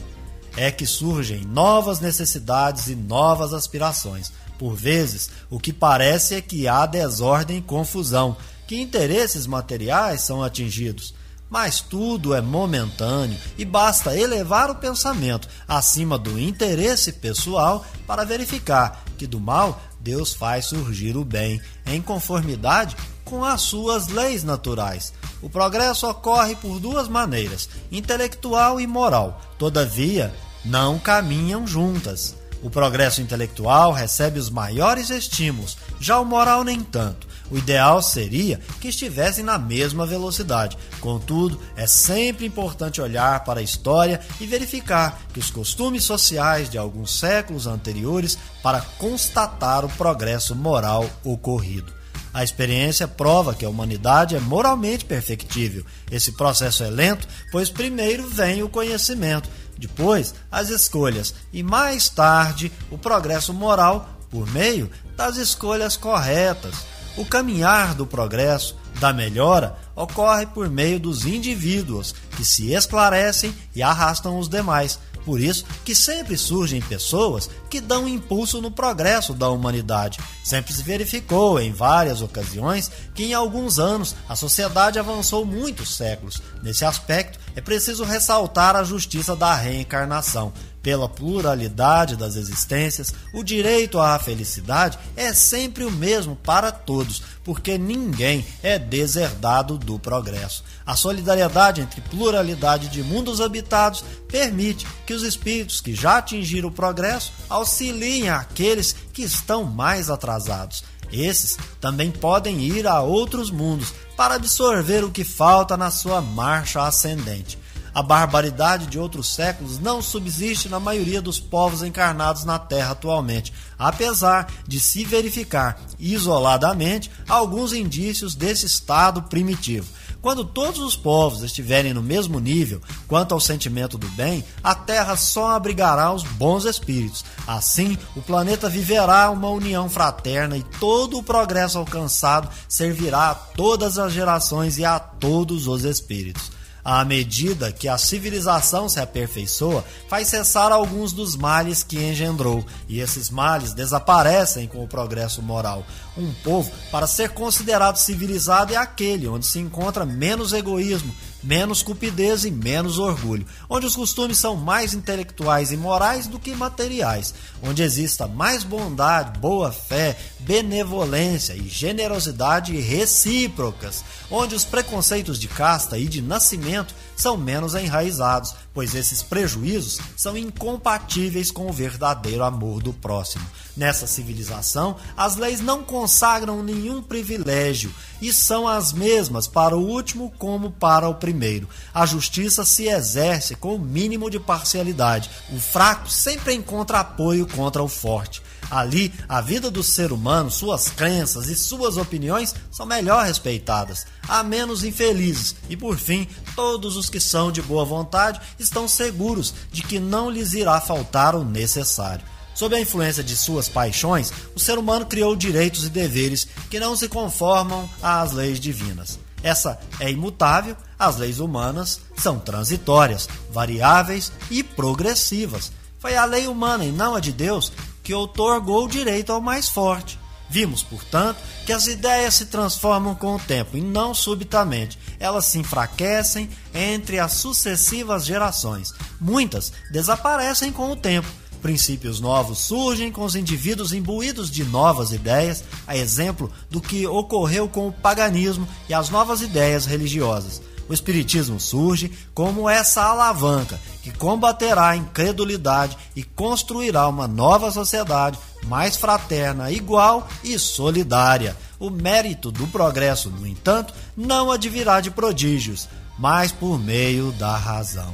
É 0.58 0.70
que 0.70 0.84
surgem 0.84 1.42
novas 1.46 2.00
necessidades 2.00 2.88
e 2.88 2.94
novas 2.94 3.54
aspirações. 3.54 4.30
Por 4.58 4.74
vezes, 4.74 5.30
o 5.48 5.58
que 5.58 5.72
parece 5.72 6.34
é 6.34 6.42
que 6.42 6.68
há 6.68 6.84
desordem 6.84 7.58
e 7.58 7.62
confusão, 7.62 8.36
que 8.66 8.78
interesses 8.78 9.46
materiais 9.46 10.20
são 10.20 10.42
atingidos. 10.42 11.14
Mas 11.48 11.80
tudo 11.80 12.34
é 12.34 12.40
momentâneo 12.40 13.38
e 13.56 13.64
basta 13.64 14.16
elevar 14.16 14.70
o 14.70 14.74
pensamento 14.74 15.48
acima 15.66 16.18
do 16.18 16.38
interesse 16.38 17.12
pessoal 17.12 17.84
para 18.06 18.24
verificar 18.24 19.04
que 19.16 19.26
do 19.26 19.38
mal 19.38 19.80
Deus 20.00 20.34
faz 20.34 20.66
surgir 20.66 21.16
o 21.16 21.24
bem, 21.24 21.60
em 21.84 22.00
conformidade 22.00 22.96
com 23.24 23.44
as 23.44 23.62
suas 23.62 24.06
leis 24.08 24.44
naturais. 24.44 25.12
O 25.42 25.50
progresso 25.50 26.08
ocorre 26.08 26.54
por 26.54 26.78
duas 26.78 27.08
maneiras, 27.08 27.68
intelectual 27.90 28.80
e 28.80 28.86
moral. 28.86 29.40
Todavia, 29.58 30.32
não 30.64 30.98
caminham 30.98 31.66
juntas. 31.66 32.36
O 32.62 32.70
progresso 32.70 33.20
intelectual 33.20 33.92
recebe 33.92 34.38
os 34.38 34.48
maiores 34.48 35.10
estímulos, 35.10 35.76
já 36.00 36.18
o 36.18 36.24
moral 36.24 36.64
nem 36.64 36.80
tanto. 36.80 37.26
O 37.50 37.56
ideal 37.56 38.02
seria 38.02 38.60
que 38.80 38.88
estivessem 38.88 39.44
na 39.44 39.58
mesma 39.58 40.06
velocidade. 40.06 40.76
Contudo, 41.00 41.60
é 41.76 41.86
sempre 41.86 42.46
importante 42.46 43.00
olhar 43.00 43.44
para 43.44 43.60
a 43.60 43.62
história 43.62 44.20
e 44.40 44.46
verificar 44.46 45.20
que 45.32 45.38
os 45.38 45.50
costumes 45.50 46.04
sociais 46.04 46.68
de 46.68 46.78
alguns 46.78 47.18
séculos 47.18 47.66
anteriores 47.66 48.38
para 48.62 48.80
constatar 48.80 49.84
o 49.84 49.88
progresso 49.90 50.54
moral 50.54 51.08
ocorrido. 51.22 51.94
A 52.36 52.44
experiência 52.44 53.08
prova 53.08 53.54
que 53.54 53.64
a 53.64 53.68
humanidade 53.68 54.36
é 54.36 54.40
moralmente 54.40 55.06
perfectível. 55.06 55.86
Esse 56.10 56.32
processo 56.32 56.84
é 56.84 56.90
lento, 56.90 57.26
pois 57.50 57.70
primeiro 57.70 58.28
vem 58.28 58.62
o 58.62 58.68
conhecimento, 58.68 59.48
depois 59.78 60.34
as 60.52 60.68
escolhas 60.68 61.34
e 61.50 61.62
mais 61.62 62.10
tarde 62.10 62.70
o 62.90 62.98
progresso 62.98 63.54
moral 63.54 64.10
por 64.30 64.46
meio 64.50 64.90
das 65.16 65.38
escolhas 65.38 65.96
corretas. 65.96 66.74
O 67.16 67.24
caminhar 67.24 67.94
do 67.94 68.06
progresso, 68.06 68.76
da 69.00 69.12
melhora, 69.12 69.76
ocorre 69.94 70.46
por 70.46 70.68
meio 70.68 71.00
dos 71.00 71.24
indivíduos 71.24 72.14
que 72.36 72.44
se 72.44 72.74
esclarecem 72.74 73.54
e 73.74 73.82
arrastam 73.82 74.38
os 74.38 74.48
demais. 74.48 74.98
Por 75.24 75.40
isso 75.40 75.64
que 75.84 75.92
sempre 75.92 76.36
surgem 76.36 76.80
pessoas 76.80 77.50
que 77.68 77.80
dão 77.80 78.06
impulso 78.06 78.62
no 78.62 78.70
progresso 78.70 79.34
da 79.34 79.48
humanidade. 79.48 80.20
Sempre 80.44 80.72
se 80.72 80.84
verificou 80.84 81.58
em 81.58 81.72
várias 81.72 82.22
ocasiões 82.22 82.92
que 83.12 83.24
em 83.24 83.34
alguns 83.34 83.80
anos 83.80 84.14
a 84.28 84.36
sociedade 84.36 85.00
avançou 85.00 85.44
muitos 85.44 85.96
séculos. 85.96 86.40
Nesse 86.62 86.84
aspecto, 86.84 87.40
é 87.56 87.60
preciso 87.60 88.04
ressaltar 88.04 88.76
a 88.76 88.84
justiça 88.84 89.34
da 89.34 89.52
reencarnação. 89.52 90.52
Pela 90.86 91.08
pluralidade 91.08 92.14
das 92.14 92.36
existências, 92.36 93.12
o 93.34 93.42
direito 93.42 93.98
à 93.98 94.16
felicidade 94.20 94.96
é 95.16 95.34
sempre 95.34 95.84
o 95.84 95.90
mesmo 95.90 96.36
para 96.36 96.70
todos, 96.70 97.24
porque 97.42 97.76
ninguém 97.76 98.46
é 98.62 98.78
deserdado 98.78 99.78
do 99.78 99.98
progresso. 99.98 100.62
A 100.86 100.94
solidariedade 100.94 101.80
entre 101.80 102.00
pluralidade 102.02 102.88
de 102.88 103.02
mundos 103.02 103.40
habitados 103.40 104.04
permite 104.28 104.86
que 105.04 105.12
os 105.12 105.24
espíritos 105.24 105.80
que 105.80 105.92
já 105.92 106.18
atingiram 106.18 106.68
o 106.68 106.72
progresso 106.72 107.32
auxiliem 107.48 108.30
aqueles 108.30 108.94
que 109.12 109.22
estão 109.22 109.64
mais 109.64 110.08
atrasados. 110.08 110.84
Esses 111.10 111.58
também 111.80 112.12
podem 112.12 112.60
ir 112.60 112.86
a 112.86 113.00
outros 113.00 113.50
mundos 113.50 113.92
para 114.16 114.36
absorver 114.36 115.02
o 115.02 115.10
que 115.10 115.24
falta 115.24 115.76
na 115.76 115.90
sua 115.90 116.20
marcha 116.20 116.86
ascendente. 116.86 117.58
A 117.96 118.02
barbaridade 118.02 118.88
de 118.88 118.98
outros 118.98 119.26
séculos 119.26 119.78
não 119.78 120.02
subsiste 120.02 120.68
na 120.68 120.78
maioria 120.78 121.22
dos 121.22 121.40
povos 121.40 121.82
encarnados 121.82 122.44
na 122.44 122.58
Terra 122.58 122.90
atualmente, 122.90 123.54
apesar 123.78 124.52
de 124.68 124.78
se 124.78 125.02
verificar 125.02 125.80
isoladamente 125.98 127.10
alguns 127.26 127.72
indícios 127.72 128.34
desse 128.34 128.66
estado 128.66 129.22
primitivo. 129.22 129.88
Quando 130.20 130.44
todos 130.44 130.78
os 130.80 130.94
povos 130.94 131.42
estiverem 131.42 131.94
no 131.94 132.02
mesmo 132.02 132.38
nível 132.38 132.82
quanto 133.08 133.32
ao 133.32 133.40
sentimento 133.40 133.96
do 133.96 134.08
bem, 134.08 134.44
a 134.62 134.74
Terra 134.74 135.16
só 135.16 135.52
abrigará 135.52 136.12
os 136.12 136.22
bons 136.22 136.66
espíritos. 136.66 137.24
Assim, 137.46 137.96
o 138.14 138.20
planeta 138.20 138.68
viverá 138.68 139.30
uma 139.30 139.48
união 139.48 139.88
fraterna 139.88 140.58
e 140.58 140.62
todo 140.62 141.16
o 141.16 141.22
progresso 141.22 141.78
alcançado 141.78 142.50
servirá 142.68 143.30
a 143.30 143.34
todas 143.34 143.98
as 143.98 144.12
gerações 144.12 144.76
e 144.76 144.84
a 144.84 144.98
todos 144.98 145.66
os 145.66 145.82
espíritos 145.82 146.55
à 146.88 147.04
medida 147.04 147.72
que 147.72 147.88
a 147.88 147.98
civilização 147.98 148.88
se 148.88 149.00
aperfeiçoa, 149.00 149.84
faz 150.08 150.28
cessar 150.28 150.70
alguns 150.70 151.12
dos 151.12 151.34
males 151.34 151.82
que 151.82 151.98
engendrou, 151.98 152.64
e 152.88 153.00
esses 153.00 153.28
males 153.28 153.72
desaparecem 153.72 154.68
com 154.68 154.84
o 154.84 154.86
progresso 154.86 155.42
moral. 155.42 155.84
Um 156.16 156.32
povo, 156.44 156.70
para 156.92 157.08
ser 157.08 157.30
considerado 157.30 157.96
civilizado, 157.96 158.72
é 158.72 158.76
aquele 158.76 159.26
onde 159.26 159.46
se 159.46 159.58
encontra 159.58 160.06
menos 160.06 160.52
egoísmo, 160.52 161.12
menos 161.42 161.82
cupidez 161.82 162.44
e 162.44 162.50
menos 162.50 162.98
orgulho, 162.98 163.46
onde 163.68 163.86
os 163.86 163.94
costumes 163.94 164.38
são 164.38 164.56
mais 164.56 164.94
intelectuais 164.94 165.72
e 165.72 165.76
morais 165.76 166.26
do 166.26 166.38
que 166.38 166.54
materiais, 166.54 167.34
onde 167.62 167.82
exista 167.82 168.26
mais 168.26 168.64
bondade, 168.64 169.38
boa 169.38 169.70
fé, 169.70 170.16
benevolência 170.40 171.54
e 171.54 171.68
generosidade 171.68 172.78
recíprocas, 172.78 174.04
onde 174.30 174.54
os 174.54 174.64
preconceitos 174.64 175.38
de 175.38 175.48
casta 175.48 175.98
e 175.98 176.06
de 176.06 176.20
nascimento 176.20 176.94
são 177.16 177.36
menos 177.36 177.74
enraizados, 177.74 178.54
pois 178.74 178.94
esses 178.94 179.22
prejuízos 179.22 179.98
são 180.16 180.36
incompatíveis 180.36 181.50
com 181.50 181.66
o 181.66 181.72
verdadeiro 181.72 182.44
amor 182.44 182.82
do 182.82 182.92
próximo. 182.92 183.44
Nessa 183.76 184.06
civilização, 184.06 184.96
as 185.16 185.36
leis 185.36 185.60
não 185.60 185.82
consagram 185.82 186.62
nenhum 186.62 187.02
privilégio 187.02 187.92
e 188.20 188.32
são 188.32 188.68
as 188.68 188.92
mesmas 188.92 189.46
para 189.46 189.76
o 189.76 189.86
último 189.86 190.32
como 190.38 190.70
para 190.70 191.08
o 191.08 191.14
primeiro. 191.14 191.68
A 191.92 192.06
justiça 192.06 192.64
se 192.64 192.88
exerce 192.88 193.54
com 193.54 193.74
o 193.74 193.80
mínimo 193.80 194.30
de 194.30 194.38
parcialidade. 194.38 195.30
O 195.50 195.58
fraco 195.58 196.10
sempre 196.10 196.54
encontra 196.54 197.00
apoio 197.00 197.46
contra 197.46 197.82
o 197.82 197.88
forte. 197.88 198.42
Ali, 198.70 199.12
a 199.28 199.40
vida 199.40 199.70
do 199.70 199.82
ser 199.82 200.12
humano, 200.12 200.50
suas 200.50 200.88
crenças 200.88 201.48
e 201.48 201.54
suas 201.54 201.96
opiniões 201.96 202.54
são 202.70 202.84
melhor 202.84 203.24
respeitadas, 203.24 204.06
há 204.28 204.42
menos 204.42 204.82
infelizes 204.82 205.54
e, 205.68 205.76
por 205.76 205.96
fim, 205.96 206.26
todos 206.54 206.96
os 206.96 207.08
que 207.08 207.20
são 207.20 207.52
de 207.52 207.62
boa 207.62 207.84
vontade 207.84 208.40
estão 208.58 208.88
seguros 208.88 209.54
de 209.70 209.82
que 209.82 209.98
não 209.98 210.30
lhes 210.30 210.52
irá 210.52 210.80
faltar 210.80 211.34
o 211.34 211.44
necessário. 211.44 212.24
Sob 212.54 212.74
a 212.74 212.80
influência 212.80 213.22
de 213.22 213.36
suas 213.36 213.68
paixões, 213.68 214.32
o 214.54 214.58
ser 214.58 214.78
humano 214.78 215.04
criou 215.04 215.36
direitos 215.36 215.84
e 215.84 215.90
deveres 215.90 216.48
que 216.70 216.80
não 216.80 216.96
se 216.96 217.06
conformam 217.06 217.88
às 218.02 218.32
leis 218.32 218.58
divinas. 218.58 219.18
Essa 219.42 219.78
é 220.00 220.10
imutável, 220.10 220.74
as 220.98 221.18
leis 221.18 221.38
humanas 221.38 222.00
são 222.16 222.38
transitórias, 222.38 223.28
variáveis 223.52 224.32
e 224.50 224.62
progressivas. 224.62 225.70
Foi 225.98 226.16
a 226.16 226.24
lei 226.24 226.46
humana 226.46 226.84
e 226.84 226.90
não 226.90 227.14
a 227.14 227.20
de 227.20 227.30
Deus 227.30 227.70
que 228.06 228.14
outorgou 228.14 228.84
o 228.84 228.88
direito 228.88 229.32
ao 229.32 229.40
mais 229.40 229.68
forte. 229.68 230.16
Vimos, 230.48 230.80
portanto, 230.80 231.42
que 231.66 231.72
as 231.72 231.88
ideias 231.88 232.34
se 232.34 232.46
transformam 232.46 233.16
com 233.16 233.34
o 233.34 233.40
tempo 233.40 233.76
e 233.76 233.80
não 233.80 234.14
subitamente. 234.14 234.96
Elas 235.18 235.46
se 235.46 235.58
enfraquecem 235.58 236.48
entre 236.72 237.18
as 237.18 237.32
sucessivas 237.32 238.24
gerações. 238.24 238.92
Muitas 239.20 239.72
desaparecem 239.90 240.70
com 240.70 240.92
o 240.92 240.96
tempo. 240.96 241.26
Princípios 241.60 242.20
novos 242.20 242.60
surgem 242.60 243.10
com 243.10 243.24
os 243.24 243.34
indivíduos 243.34 243.92
imbuídos 243.92 244.52
de 244.52 244.62
novas 244.62 245.10
ideias, 245.10 245.64
a 245.84 245.96
exemplo 245.96 246.52
do 246.70 246.80
que 246.80 247.08
ocorreu 247.08 247.68
com 247.68 247.88
o 247.88 247.92
paganismo 247.92 248.68
e 248.88 248.94
as 248.94 249.10
novas 249.10 249.40
ideias 249.40 249.84
religiosas. 249.84 250.62
O 250.88 250.94
Espiritismo 250.94 251.58
surge 251.58 252.12
como 252.32 252.68
essa 252.68 253.02
alavanca 253.02 253.78
que 254.02 254.12
combaterá 254.12 254.90
a 254.90 254.96
incredulidade 254.96 255.96
e 256.14 256.22
construirá 256.22 257.08
uma 257.08 257.26
nova 257.26 257.70
sociedade 257.70 258.38
mais 258.66 258.96
fraterna, 258.96 259.70
igual 259.70 260.28
e 260.44 260.58
solidária. 260.58 261.56
O 261.78 261.90
mérito 261.90 262.50
do 262.50 262.66
progresso, 262.68 263.30
no 263.30 263.46
entanto, 263.46 263.92
não 264.16 264.50
advirá 264.50 265.00
de 265.00 265.10
prodígios, 265.10 265.88
mas 266.18 266.52
por 266.52 266.78
meio 266.78 267.32
da 267.32 267.56
razão. 267.56 268.12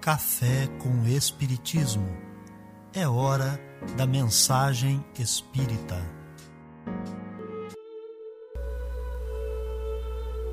Café 0.00 0.68
com 0.78 1.08
Espiritismo. 1.08 2.08
É 2.92 3.08
hora 3.08 3.60
da 3.96 4.06
mensagem 4.06 5.04
espírita. 5.18 6.23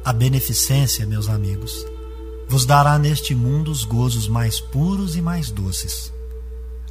A 0.04 0.12
beneficência, 0.12 1.06
meus 1.06 1.30
amigos, 1.30 1.86
vos 2.50 2.66
dará 2.66 2.98
neste 2.98 3.36
mundo 3.36 3.70
os 3.72 3.84
gozos 3.84 4.28
mais 4.28 4.60
puros 4.60 5.16
e 5.16 5.22
mais 5.22 5.52
doces, 5.52 6.12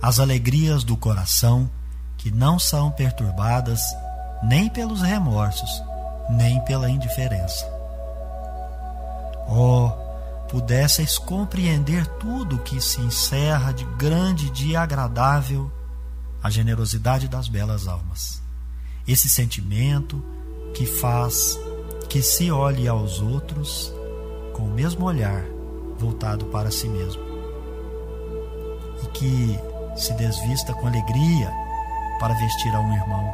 as 0.01 0.20
alegrias 0.20 0.85
do 0.85 0.96
coração 0.96 1.68
que 2.16 2.31
não 2.31 2.59
são 2.59 2.90
perturbadas 2.90 3.81
nem 4.44 4.68
pelos 4.68 5.03
remorsos, 5.03 5.70
nem 6.31 6.62
pela 6.64 6.88
indiferença. 6.88 7.66
Oh, 9.49 9.90
pudesseis 10.49 11.18
compreender 11.18 12.07
tudo 12.07 12.59
que 12.59 12.81
se 12.81 13.01
encerra 13.01 13.73
de 13.73 13.85
grande 13.96 14.53
e 14.64 14.77
agradável 14.77 15.70
a 16.40 16.49
generosidade 16.49 17.27
das 17.27 17.49
belas 17.49 17.88
almas. 17.88 18.40
Esse 19.07 19.29
sentimento 19.29 20.23
que 20.75 20.87
faz 20.87 21.59
que 22.11 22.20
se 22.20 22.51
olhe 22.51 22.88
aos 22.88 23.20
outros 23.20 23.94
com 24.53 24.64
o 24.64 24.70
mesmo 24.70 25.07
olhar 25.07 25.44
voltado 25.96 26.44
para 26.46 26.70
si 26.70 26.88
mesmo 26.88 27.23
e 29.03 29.07
que 29.07 29.59
se 29.96 30.12
desvista 30.14 30.75
com 30.75 30.88
alegria 30.88 31.51
para 32.18 32.35
vestir 32.35 32.75
a 32.75 32.81
um 32.81 32.92
irmão. 32.92 33.33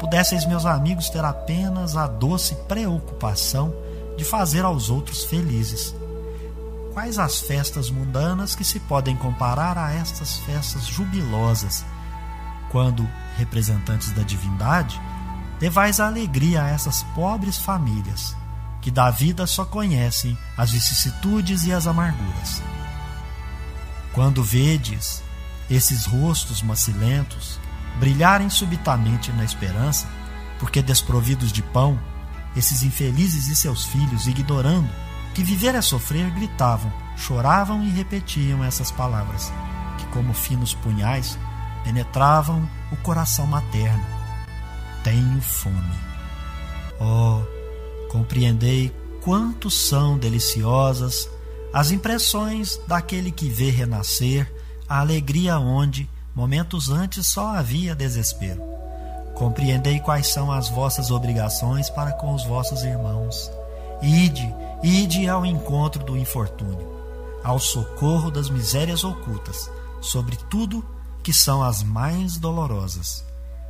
Pudesseis, 0.00 0.44
meus 0.46 0.66
amigos, 0.66 1.08
ter 1.08 1.24
apenas 1.24 1.96
a 1.96 2.08
doce 2.08 2.56
preocupação 2.68 3.72
de 4.16 4.24
fazer 4.24 4.64
aos 4.64 4.90
outros 4.90 5.24
felizes 5.24 5.94
quais 6.92 7.18
as 7.18 7.40
festas 7.40 7.90
mundanas 7.90 8.56
que 8.56 8.64
se 8.64 8.80
podem 8.80 9.14
comparar 9.14 9.76
a 9.76 9.92
estas 9.92 10.38
festas 10.38 10.86
jubilosas, 10.86 11.84
quando, 12.70 13.06
representantes 13.36 14.10
da 14.12 14.22
divindade, 14.22 14.98
levais 15.60 16.00
alegria 16.00 16.64
a 16.64 16.68
essas 16.68 17.02
pobres 17.14 17.56
famílias, 17.58 18.36
que 18.80 18.90
da 18.90 19.10
vida 19.10 19.46
só 19.46 19.64
conhecem 19.64 20.36
as 20.56 20.70
vicissitudes 20.70 21.64
e 21.64 21.72
as 21.72 21.86
amarguras. 21.86 22.62
Quando 24.12 24.42
vedes 24.42 25.22
esses 25.68 26.06
rostos 26.06 26.62
macilentos 26.62 27.58
brilharem 27.98 28.48
subitamente 28.48 29.32
na 29.32 29.44
esperança, 29.44 30.06
porque 30.58 30.82
desprovidos 30.82 31.52
de 31.52 31.62
pão, 31.62 31.98
esses 32.54 32.82
infelizes 32.82 33.48
e 33.48 33.56
seus 33.56 33.84
filhos, 33.84 34.26
ignorando 34.26 34.88
que 35.34 35.44
viver 35.44 35.74
é 35.74 35.82
sofrer, 35.82 36.30
gritavam, 36.30 36.90
choravam 37.14 37.82
e 37.82 37.90
repetiam 37.90 38.64
essas 38.64 38.90
palavras, 38.90 39.52
que, 39.98 40.06
como 40.06 40.32
finos 40.32 40.72
punhais, 40.72 41.38
penetravam 41.84 42.66
o 42.90 42.96
coração 42.96 43.46
materno. 43.46 44.15
Tenho 45.06 45.40
fome. 45.40 46.00
Oh, 47.00 47.40
compreendei 48.10 48.92
quanto 49.22 49.70
são 49.70 50.18
deliciosas 50.18 51.30
as 51.72 51.92
impressões 51.92 52.76
daquele 52.88 53.30
que 53.30 53.48
vê 53.48 53.70
renascer 53.70 54.52
a 54.88 54.98
alegria 54.98 55.60
onde, 55.60 56.10
momentos 56.34 56.90
antes, 56.90 57.24
só 57.28 57.54
havia 57.54 57.94
desespero. 57.94 58.60
Compreendei 59.36 60.00
quais 60.00 60.26
são 60.26 60.50
as 60.50 60.68
vossas 60.68 61.12
obrigações 61.12 61.88
para 61.88 62.10
com 62.10 62.34
os 62.34 62.44
vossos 62.44 62.82
irmãos. 62.82 63.48
Ide 64.02 64.52
Ide 64.82 65.28
ao 65.28 65.46
encontro 65.46 66.02
do 66.02 66.16
infortúnio, 66.16 66.88
ao 67.44 67.60
socorro 67.60 68.28
das 68.28 68.50
misérias 68.50 69.04
ocultas, 69.04 69.70
sobre 70.00 70.36
tudo 70.50 70.84
que 71.22 71.32
são 71.32 71.62
as 71.62 71.84
mais 71.84 72.38
dolorosas. 72.38 73.24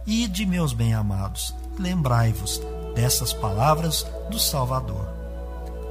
Ide, 0.06 0.46
meus 0.46 0.72
bem-amados, 0.72 1.54
lembrai-vos 1.78 2.60
dessas 2.94 3.32
palavras 3.32 4.06
do 4.30 4.38
Salvador. 4.38 5.08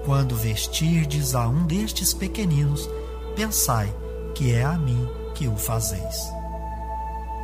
Quando 0.06 0.36
vestirdes 0.36 1.36
a 1.36 1.48
um 1.48 1.66
destes 1.66 2.14
pequeninos, 2.14 2.90
pensai 3.36 3.94
que 4.34 4.54
é 4.54 4.64
a 4.64 4.78
mim 4.78 5.08
que 5.34 5.48
o 5.48 5.58
fazeis. 5.58 6.18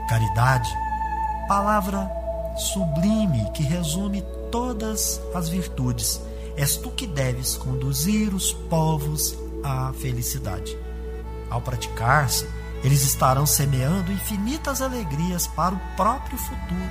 Caridade, 0.07 0.69
palavra 1.47 2.09
sublime 2.57 3.49
que 3.51 3.63
resume 3.63 4.23
todas 4.51 5.21
as 5.33 5.49
virtudes 5.49 6.21
És 6.55 6.75
tu 6.75 6.91
que 6.91 7.07
deves 7.07 7.55
conduzir 7.55 8.33
os 8.33 8.53
povos 8.53 9.37
à 9.63 9.93
felicidade. 9.93 10.77
Ao 11.49 11.61
praticar-se, 11.61 12.45
eles 12.83 13.03
estarão 13.03 13.45
semeando 13.45 14.11
infinitas 14.11 14.81
alegrias 14.81 15.47
para 15.47 15.75
o 15.75 15.79
próprio 15.95 16.37
futuro, 16.37 16.89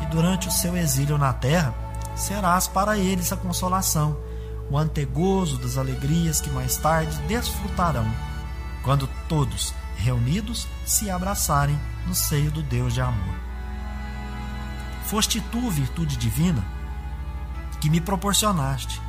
e 0.00 0.06
durante 0.06 0.48
o 0.48 0.52
seu 0.52 0.76
exílio 0.76 1.18
na 1.18 1.32
terra, 1.32 1.74
serás 2.16 2.66
para 2.66 2.96
eles 2.96 3.32
a 3.32 3.36
consolação, 3.36 4.16
o 4.70 4.76
antegozo 4.76 5.58
das 5.58 5.76
alegrias 5.76 6.40
que 6.40 6.50
mais 6.50 6.76
tarde 6.76 7.16
desfrutarão, 7.26 8.06
quando 8.82 9.08
todos, 9.28 9.74
reunidos, 9.96 10.66
se 10.86 11.10
abraçarem 11.10 11.78
no 12.06 12.14
seio 12.14 12.50
do 12.50 12.62
Deus 12.62 12.94
de 12.94 13.00
amor. 13.00 13.34
Foste 15.04 15.40
tu, 15.40 15.70
virtude 15.70 16.16
divina, 16.16 16.64
que 17.80 17.90
me 17.90 18.00
proporcionaste, 18.00 19.00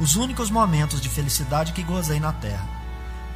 os 0.00 0.16
únicos 0.16 0.50
momentos 0.50 1.00
de 1.00 1.08
felicidade 1.08 1.72
que 1.72 1.82
gozei 1.82 2.18
na 2.18 2.32
terra. 2.32 2.66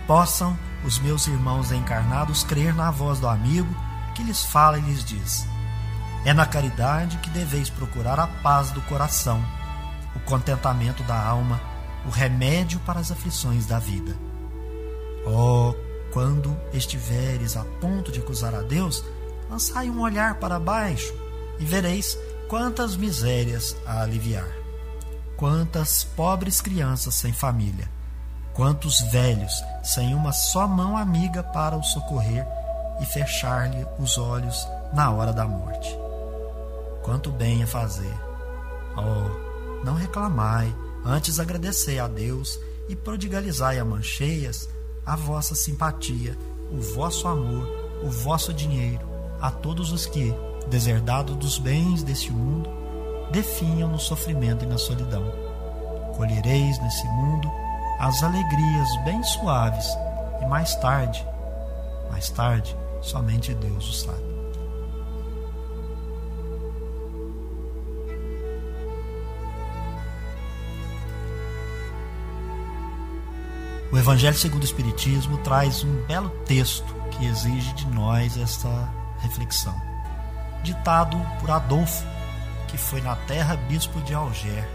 Possam 0.06 0.58
os 0.84 0.98
meus 0.98 1.26
irmãos 1.26 1.72
encarnados 1.72 2.44
crer 2.44 2.74
na 2.74 2.90
voz 2.90 3.18
do 3.18 3.28
amigo 3.28 3.74
que 4.14 4.22
lhes 4.22 4.44
fala 4.44 4.78
e 4.78 4.82
lhes 4.82 5.04
diz: 5.04 5.46
É 6.24 6.32
na 6.32 6.46
caridade 6.46 7.18
que 7.18 7.30
deveis 7.30 7.70
procurar 7.70 8.18
a 8.18 8.26
paz 8.26 8.70
do 8.70 8.80
coração, 8.82 9.42
o 10.14 10.20
contentamento 10.20 11.02
da 11.04 11.20
alma, 11.20 11.60
o 12.06 12.10
remédio 12.10 12.80
para 12.80 13.00
as 13.00 13.10
aflições 13.10 13.66
da 13.66 13.78
vida. 13.78 14.16
Oh, 15.26 15.74
quando 16.12 16.56
estiveres 16.72 17.56
a 17.56 17.64
ponto 17.80 18.10
de 18.10 18.20
acusar 18.20 18.54
a 18.54 18.62
Deus, 18.62 19.04
lançai 19.50 19.90
um 19.90 20.00
olhar 20.00 20.36
para 20.36 20.58
baixo 20.58 21.12
e 21.58 21.64
vereis 21.64 22.18
quantas 22.48 22.96
misérias 22.96 23.76
a 23.86 24.02
aliviar. 24.02 24.48
Quantas 25.36 26.02
pobres 26.02 26.60
crianças 26.60 27.14
sem 27.14 27.32
família, 27.32 27.88
quantos 28.58 29.00
velhos 29.02 29.64
sem 29.84 30.16
uma 30.16 30.32
só 30.32 30.66
mão 30.66 30.96
amiga 30.96 31.44
para 31.44 31.76
o 31.76 31.82
socorrer 31.84 32.44
e 33.00 33.06
fechar-lhe 33.06 33.86
os 34.00 34.18
olhos 34.18 34.66
na 34.92 35.12
hora 35.12 35.32
da 35.32 35.46
morte. 35.46 35.96
Quanto 37.04 37.30
bem 37.30 37.62
a 37.62 37.68
fazer. 37.68 38.12
Oh, 38.96 39.84
não 39.84 39.94
reclamai, 39.94 40.74
antes 41.04 41.38
agradecei 41.38 42.00
a 42.00 42.08
Deus 42.08 42.58
e 42.88 42.96
prodigalizai 42.96 43.78
a 43.78 43.84
mancheias 43.84 44.68
a 45.06 45.14
vossa 45.14 45.54
simpatia, 45.54 46.36
o 46.72 46.80
vosso 46.80 47.28
amor, 47.28 47.64
o 48.02 48.10
vosso 48.10 48.52
dinheiro 48.52 49.08
a 49.40 49.52
todos 49.52 49.92
os 49.92 50.04
que, 50.04 50.34
deserdados 50.68 51.36
dos 51.36 51.58
bens 51.60 52.02
deste 52.02 52.32
mundo, 52.32 52.68
definham 53.30 53.88
no 53.88 54.00
sofrimento 54.00 54.64
e 54.64 54.68
na 54.68 54.78
solidão. 54.78 55.32
Colhereis 56.16 56.76
nesse 56.82 57.06
mundo 57.06 57.48
as 57.98 58.22
alegrias 58.22 58.96
bem 59.04 59.22
suaves 59.22 59.86
e 60.40 60.46
mais 60.46 60.74
tarde, 60.76 61.26
mais 62.10 62.30
tarde, 62.30 62.76
somente 63.02 63.54
Deus 63.54 63.88
o 63.88 63.92
sabe. 63.92 64.28
O 73.90 73.96
Evangelho 73.96 74.36
segundo 74.36 74.62
o 74.62 74.66
Espiritismo 74.66 75.38
traz 75.38 75.82
um 75.82 76.06
belo 76.06 76.28
texto 76.44 76.94
que 77.10 77.24
exige 77.24 77.72
de 77.72 77.86
nós 77.86 78.36
esta 78.36 78.68
reflexão. 79.20 79.74
Ditado 80.62 81.18
por 81.40 81.50
Adolfo 81.50 82.04
que 82.68 82.76
foi 82.76 83.00
na 83.00 83.16
terra 83.16 83.56
bispo 83.56 84.00
de 84.02 84.14
Alger, 84.14 84.68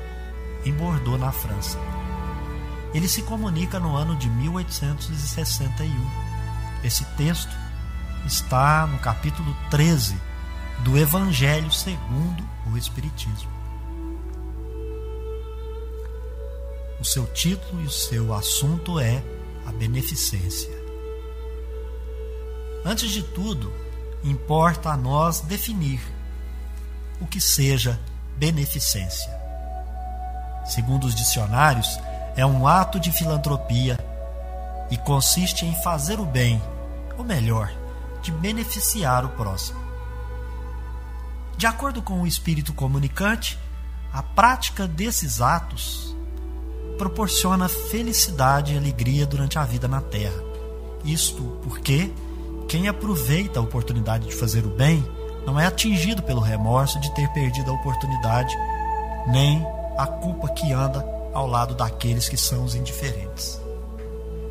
em 0.66 0.74
Bordeaux, 0.74 1.20
na 1.20 1.32
França. 1.32 1.78
Ele 2.94 3.08
se 3.08 3.24
comunica 3.24 3.80
no 3.80 3.96
ano 3.96 4.16
de 4.16 4.30
1861 4.30 5.90
Esse 6.84 7.04
texto 7.18 7.52
está 8.26 8.86
no 8.86 9.00
capítulo 9.00 9.56
13 9.70 10.16
do 10.80 10.98
Evangelho 10.98 11.72
segundo 11.72 12.44
o 12.72 12.78
Espiritismo. 12.78 13.52
O 17.00 17.06
seu 17.06 17.26
título 17.28 17.82
e 17.82 17.86
o 17.86 17.90
seu 17.90 18.34
assunto 18.34 19.00
é 19.00 19.22
a 19.66 19.72
beneficência. 19.72 20.72
Antes 22.86 23.12
de 23.12 23.24
tudo, 23.24 23.74
importa 24.24 24.90
a 24.90 24.98
nós 24.98 25.42
definir 25.42 26.02
o 27.20 27.28
que 27.28 27.42
seja 27.42 28.00
beneficência. 28.38 29.32
Segundo 30.66 31.06
os 31.06 31.16
dicionários, 31.16 32.00
é 32.36 32.46
um 32.46 32.68
ato 32.68 33.00
de 33.00 33.12
filantropia 33.12 33.98
e 34.90 34.98
consiste 34.98 35.66
em 35.66 35.74
fazer 35.82 36.20
o 36.20 36.26
bem, 36.26 36.62
ou 37.18 37.24
melhor, 37.24 37.72
de 38.22 38.32
beneficiar 38.32 39.26
o 39.26 39.30
próximo. 39.30 39.80
De 41.58 41.68
acordo 41.68 42.02
com 42.02 42.22
o 42.22 42.28
espírito 42.28 42.74
comunicante, 42.74 43.58
a 44.12 44.22
prática 44.22 44.88
desses 44.88 45.42
atos 45.42 46.16
proporciona 46.98 47.68
felicidade 47.68 48.74
e 48.74 48.78
alegria 48.78 49.26
durante 49.26 49.58
a 49.58 49.64
vida 49.64 49.88
na 49.88 50.02
Terra. 50.02 50.42
Isto 51.04 51.60
porque 51.64 52.12
quem 52.68 52.88
aproveita 52.88 53.60
a 53.60 53.64
oportunidade 53.64 54.28
de 54.28 54.36
fazer 54.36 54.66
o 54.66 54.70
bem 54.70 55.04
não 55.46 55.60
é 55.60 55.66
atingido 55.66 56.24
pelo 56.24 56.42
remorso 56.42 57.00
de 57.00 57.14
ter 57.14 57.28
perdido 57.30 57.72
a 57.72 57.74
oportunidade, 57.74 58.56
nem 59.28 59.66
a 59.98 60.08
culpa 60.08 60.50
que 60.50 60.72
anda 60.72 61.13
ao 61.34 61.48
lado 61.48 61.74
daqueles 61.74 62.30
que 62.30 62.38
são 62.38 62.64
os 62.64 62.76
indiferentes. 62.76 63.60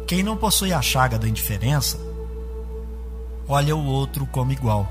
Quem 0.06 0.22
não 0.22 0.36
possui 0.36 0.72
a 0.72 0.82
chaga 0.82 1.18
da 1.18 1.28
indiferença, 1.28 1.98
olha 3.48 3.74
o 3.74 3.84
outro 3.84 4.26
como 4.26 4.52
igual. 4.52 4.90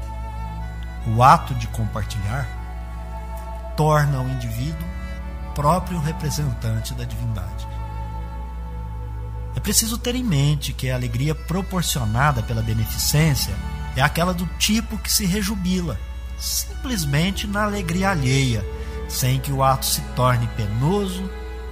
O 1.15 1.21
ato 1.21 1.53
de 1.55 1.67
compartilhar 1.67 2.47
torna 3.75 4.21
o 4.21 4.29
indivíduo 4.29 4.87
próprio 5.53 5.99
representante 5.99 6.93
da 6.93 7.03
divindade. 7.03 7.67
É 9.55 9.59
preciso 9.59 9.97
ter 9.97 10.15
em 10.15 10.23
mente 10.23 10.71
que 10.71 10.89
a 10.89 10.95
alegria 10.95 11.35
proporcionada 11.35 12.41
pela 12.41 12.61
beneficência 12.61 13.53
é 13.95 14.01
aquela 14.01 14.33
do 14.33 14.45
tipo 14.57 14.97
que 14.97 15.11
se 15.11 15.25
rejubila, 15.25 15.99
simplesmente 16.37 17.45
na 17.45 17.63
alegria 17.63 18.11
alheia, 18.11 18.65
sem 19.09 19.39
que 19.39 19.51
o 19.51 19.61
ato 19.61 19.85
se 19.85 20.01
torne 20.15 20.47
penoso 20.55 21.29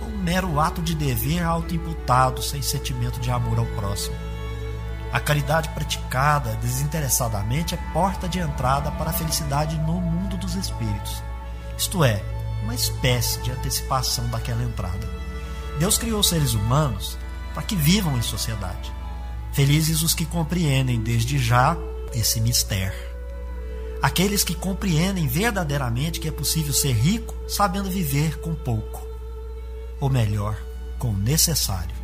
um 0.09 0.17
mero 0.17 0.59
ato 0.59 0.81
de 0.81 0.95
dever 0.95 1.43
autoimputado 1.43 2.41
sem 2.41 2.61
sentimento 2.61 3.19
de 3.19 3.29
amor 3.31 3.59
ao 3.59 3.65
próximo. 3.67 4.15
A 5.11 5.19
caridade 5.19 5.69
praticada 5.69 6.55
desinteressadamente 6.57 7.73
é 7.73 7.77
porta 7.93 8.27
de 8.27 8.39
entrada 8.39 8.91
para 8.91 9.09
a 9.09 9.13
felicidade 9.13 9.77
no 9.77 9.99
mundo 9.99 10.37
dos 10.37 10.55
espíritos. 10.55 11.23
Isto 11.77 12.03
é, 12.03 12.21
uma 12.63 12.75
espécie 12.75 13.41
de 13.41 13.51
antecipação 13.51 14.27
daquela 14.27 14.63
entrada. 14.63 15.09
Deus 15.79 15.97
criou 15.97 16.21
seres 16.21 16.53
humanos 16.53 17.17
para 17.53 17.63
que 17.63 17.75
vivam 17.75 18.17
em 18.17 18.21
sociedade. 18.21 18.93
Felizes 19.51 20.01
os 20.03 20.13
que 20.13 20.25
compreendem 20.25 21.01
desde 21.01 21.39
já 21.39 21.75
esse 22.13 22.39
mistério. 22.39 23.09
Aqueles 24.01 24.43
que 24.43 24.53
compreendem 24.53 25.27
verdadeiramente 25.27 26.19
que 26.19 26.27
é 26.27 26.31
possível 26.31 26.73
ser 26.73 26.93
rico 26.93 27.33
sabendo 27.47 27.89
viver 27.89 28.39
com 28.39 28.53
pouco, 28.53 29.05
ou 29.99 30.09
melhor, 30.09 30.57
com 30.97 31.09
o 31.09 31.17
necessário. 31.17 31.95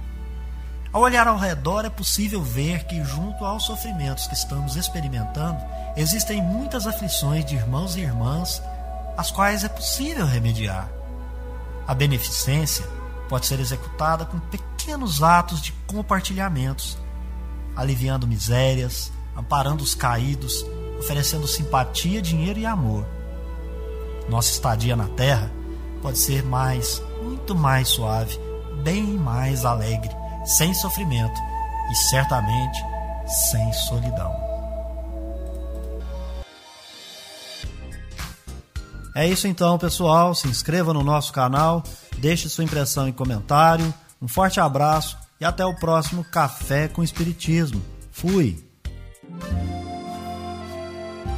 Ao 0.92 1.02
olhar 1.02 1.28
ao 1.28 1.38
redor 1.38 1.84
é 1.84 1.90
possível 1.90 2.42
ver 2.42 2.86
que, 2.86 3.04
junto 3.04 3.44
aos 3.44 3.66
sofrimentos 3.66 4.28
que 4.28 4.34
estamos 4.34 4.78
experimentando, 4.78 5.60
existem 5.98 6.42
muitas 6.42 6.88
aflições 6.88 7.44
de 7.44 7.56
irmãos 7.56 7.98
e 7.98 8.02
irmãs 8.02 8.62
as 9.18 9.30
quais 9.30 9.64
é 9.64 9.70
possível 9.70 10.26
remediar. 10.26 10.90
A 11.86 11.94
beneficência 11.94 12.86
pode 13.28 13.46
ser 13.46 13.60
executada 13.60 14.26
com 14.26 14.40
pequenos 14.40 15.22
atos 15.22 15.62
de 15.62 15.74
compartilhamentos, 15.86 16.98
aliviando 17.76 18.28
misérias, 18.28 19.12
amparando 19.36 19.84
os 19.84 19.94
caídos, 19.94 20.66
oferecendo 20.98 21.46
simpatia, 21.46 22.22
dinheiro 22.22 22.60
e 22.60 22.66
amor. 22.66 23.06
Nossa 24.30 24.52
estadia 24.52 24.96
na 24.96 25.08
Terra 25.10 25.52
pode 26.02 26.18
ser 26.18 26.44
mais, 26.44 27.02
muito 27.24 27.56
mais 27.56 27.90
suave, 27.90 28.38
bem 28.84 29.04
mais 29.04 29.66
alegre, 29.66 30.12
sem 30.46 30.74
sofrimento 30.74 31.40
e 31.92 31.96
certamente 31.96 32.80
sem 33.28 33.74
solidão. 33.74 34.46
É 39.16 39.26
isso 39.26 39.48
então, 39.48 39.78
pessoal. 39.78 40.36
Se 40.36 40.48
inscreva 40.48 40.94
no 40.94 41.02
nosso 41.02 41.32
canal, 41.32 41.82
deixe 42.18 42.50
sua 42.50 42.66
impressão 42.66 43.08
em 43.08 43.14
comentário. 43.14 43.94
Um 44.22 44.28
forte 44.28 44.60
abraço 44.60 45.18
e 45.40 45.46
até 45.46 45.66
o 45.66 45.76
próximo 45.76 46.24
Café 46.26 46.90
com 46.90 47.02
Espiritismo. 47.02 47.82
Fui! 48.12 48.64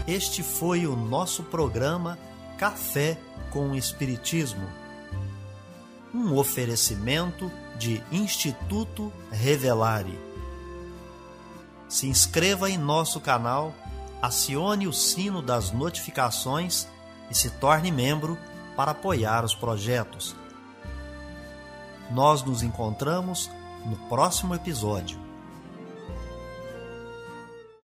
Este 0.07 0.41
foi 0.41 0.87
o 0.87 0.95
nosso 0.95 1.43
programa 1.43 2.17
Café 2.57 3.17
com 3.35 3.36
Espiritismo. 3.75 4.67
Um 6.13 6.35
oferecimento 6.35 7.51
de 7.77 8.03
Instituto 8.11 9.11
Revelare. 9.31 10.17
Se 11.87 12.07
inscreva 12.07 12.69
em 12.69 12.77
nosso 12.77 13.19
canal, 13.19 13.73
acione 14.21 14.87
o 14.87 14.93
sino 14.93 15.41
das 15.41 15.71
notificações 15.71 16.87
e 17.29 17.35
se 17.35 17.49
torne 17.51 17.91
membro 17.91 18.37
para 18.75 18.91
apoiar 18.91 19.43
os 19.43 19.55
projetos. 19.55 20.35
Nós 22.11 22.43
nos 22.43 22.63
encontramos 22.63 23.49
no 23.85 23.95
próximo 24.07 24.55
episódio. 24.55 25.26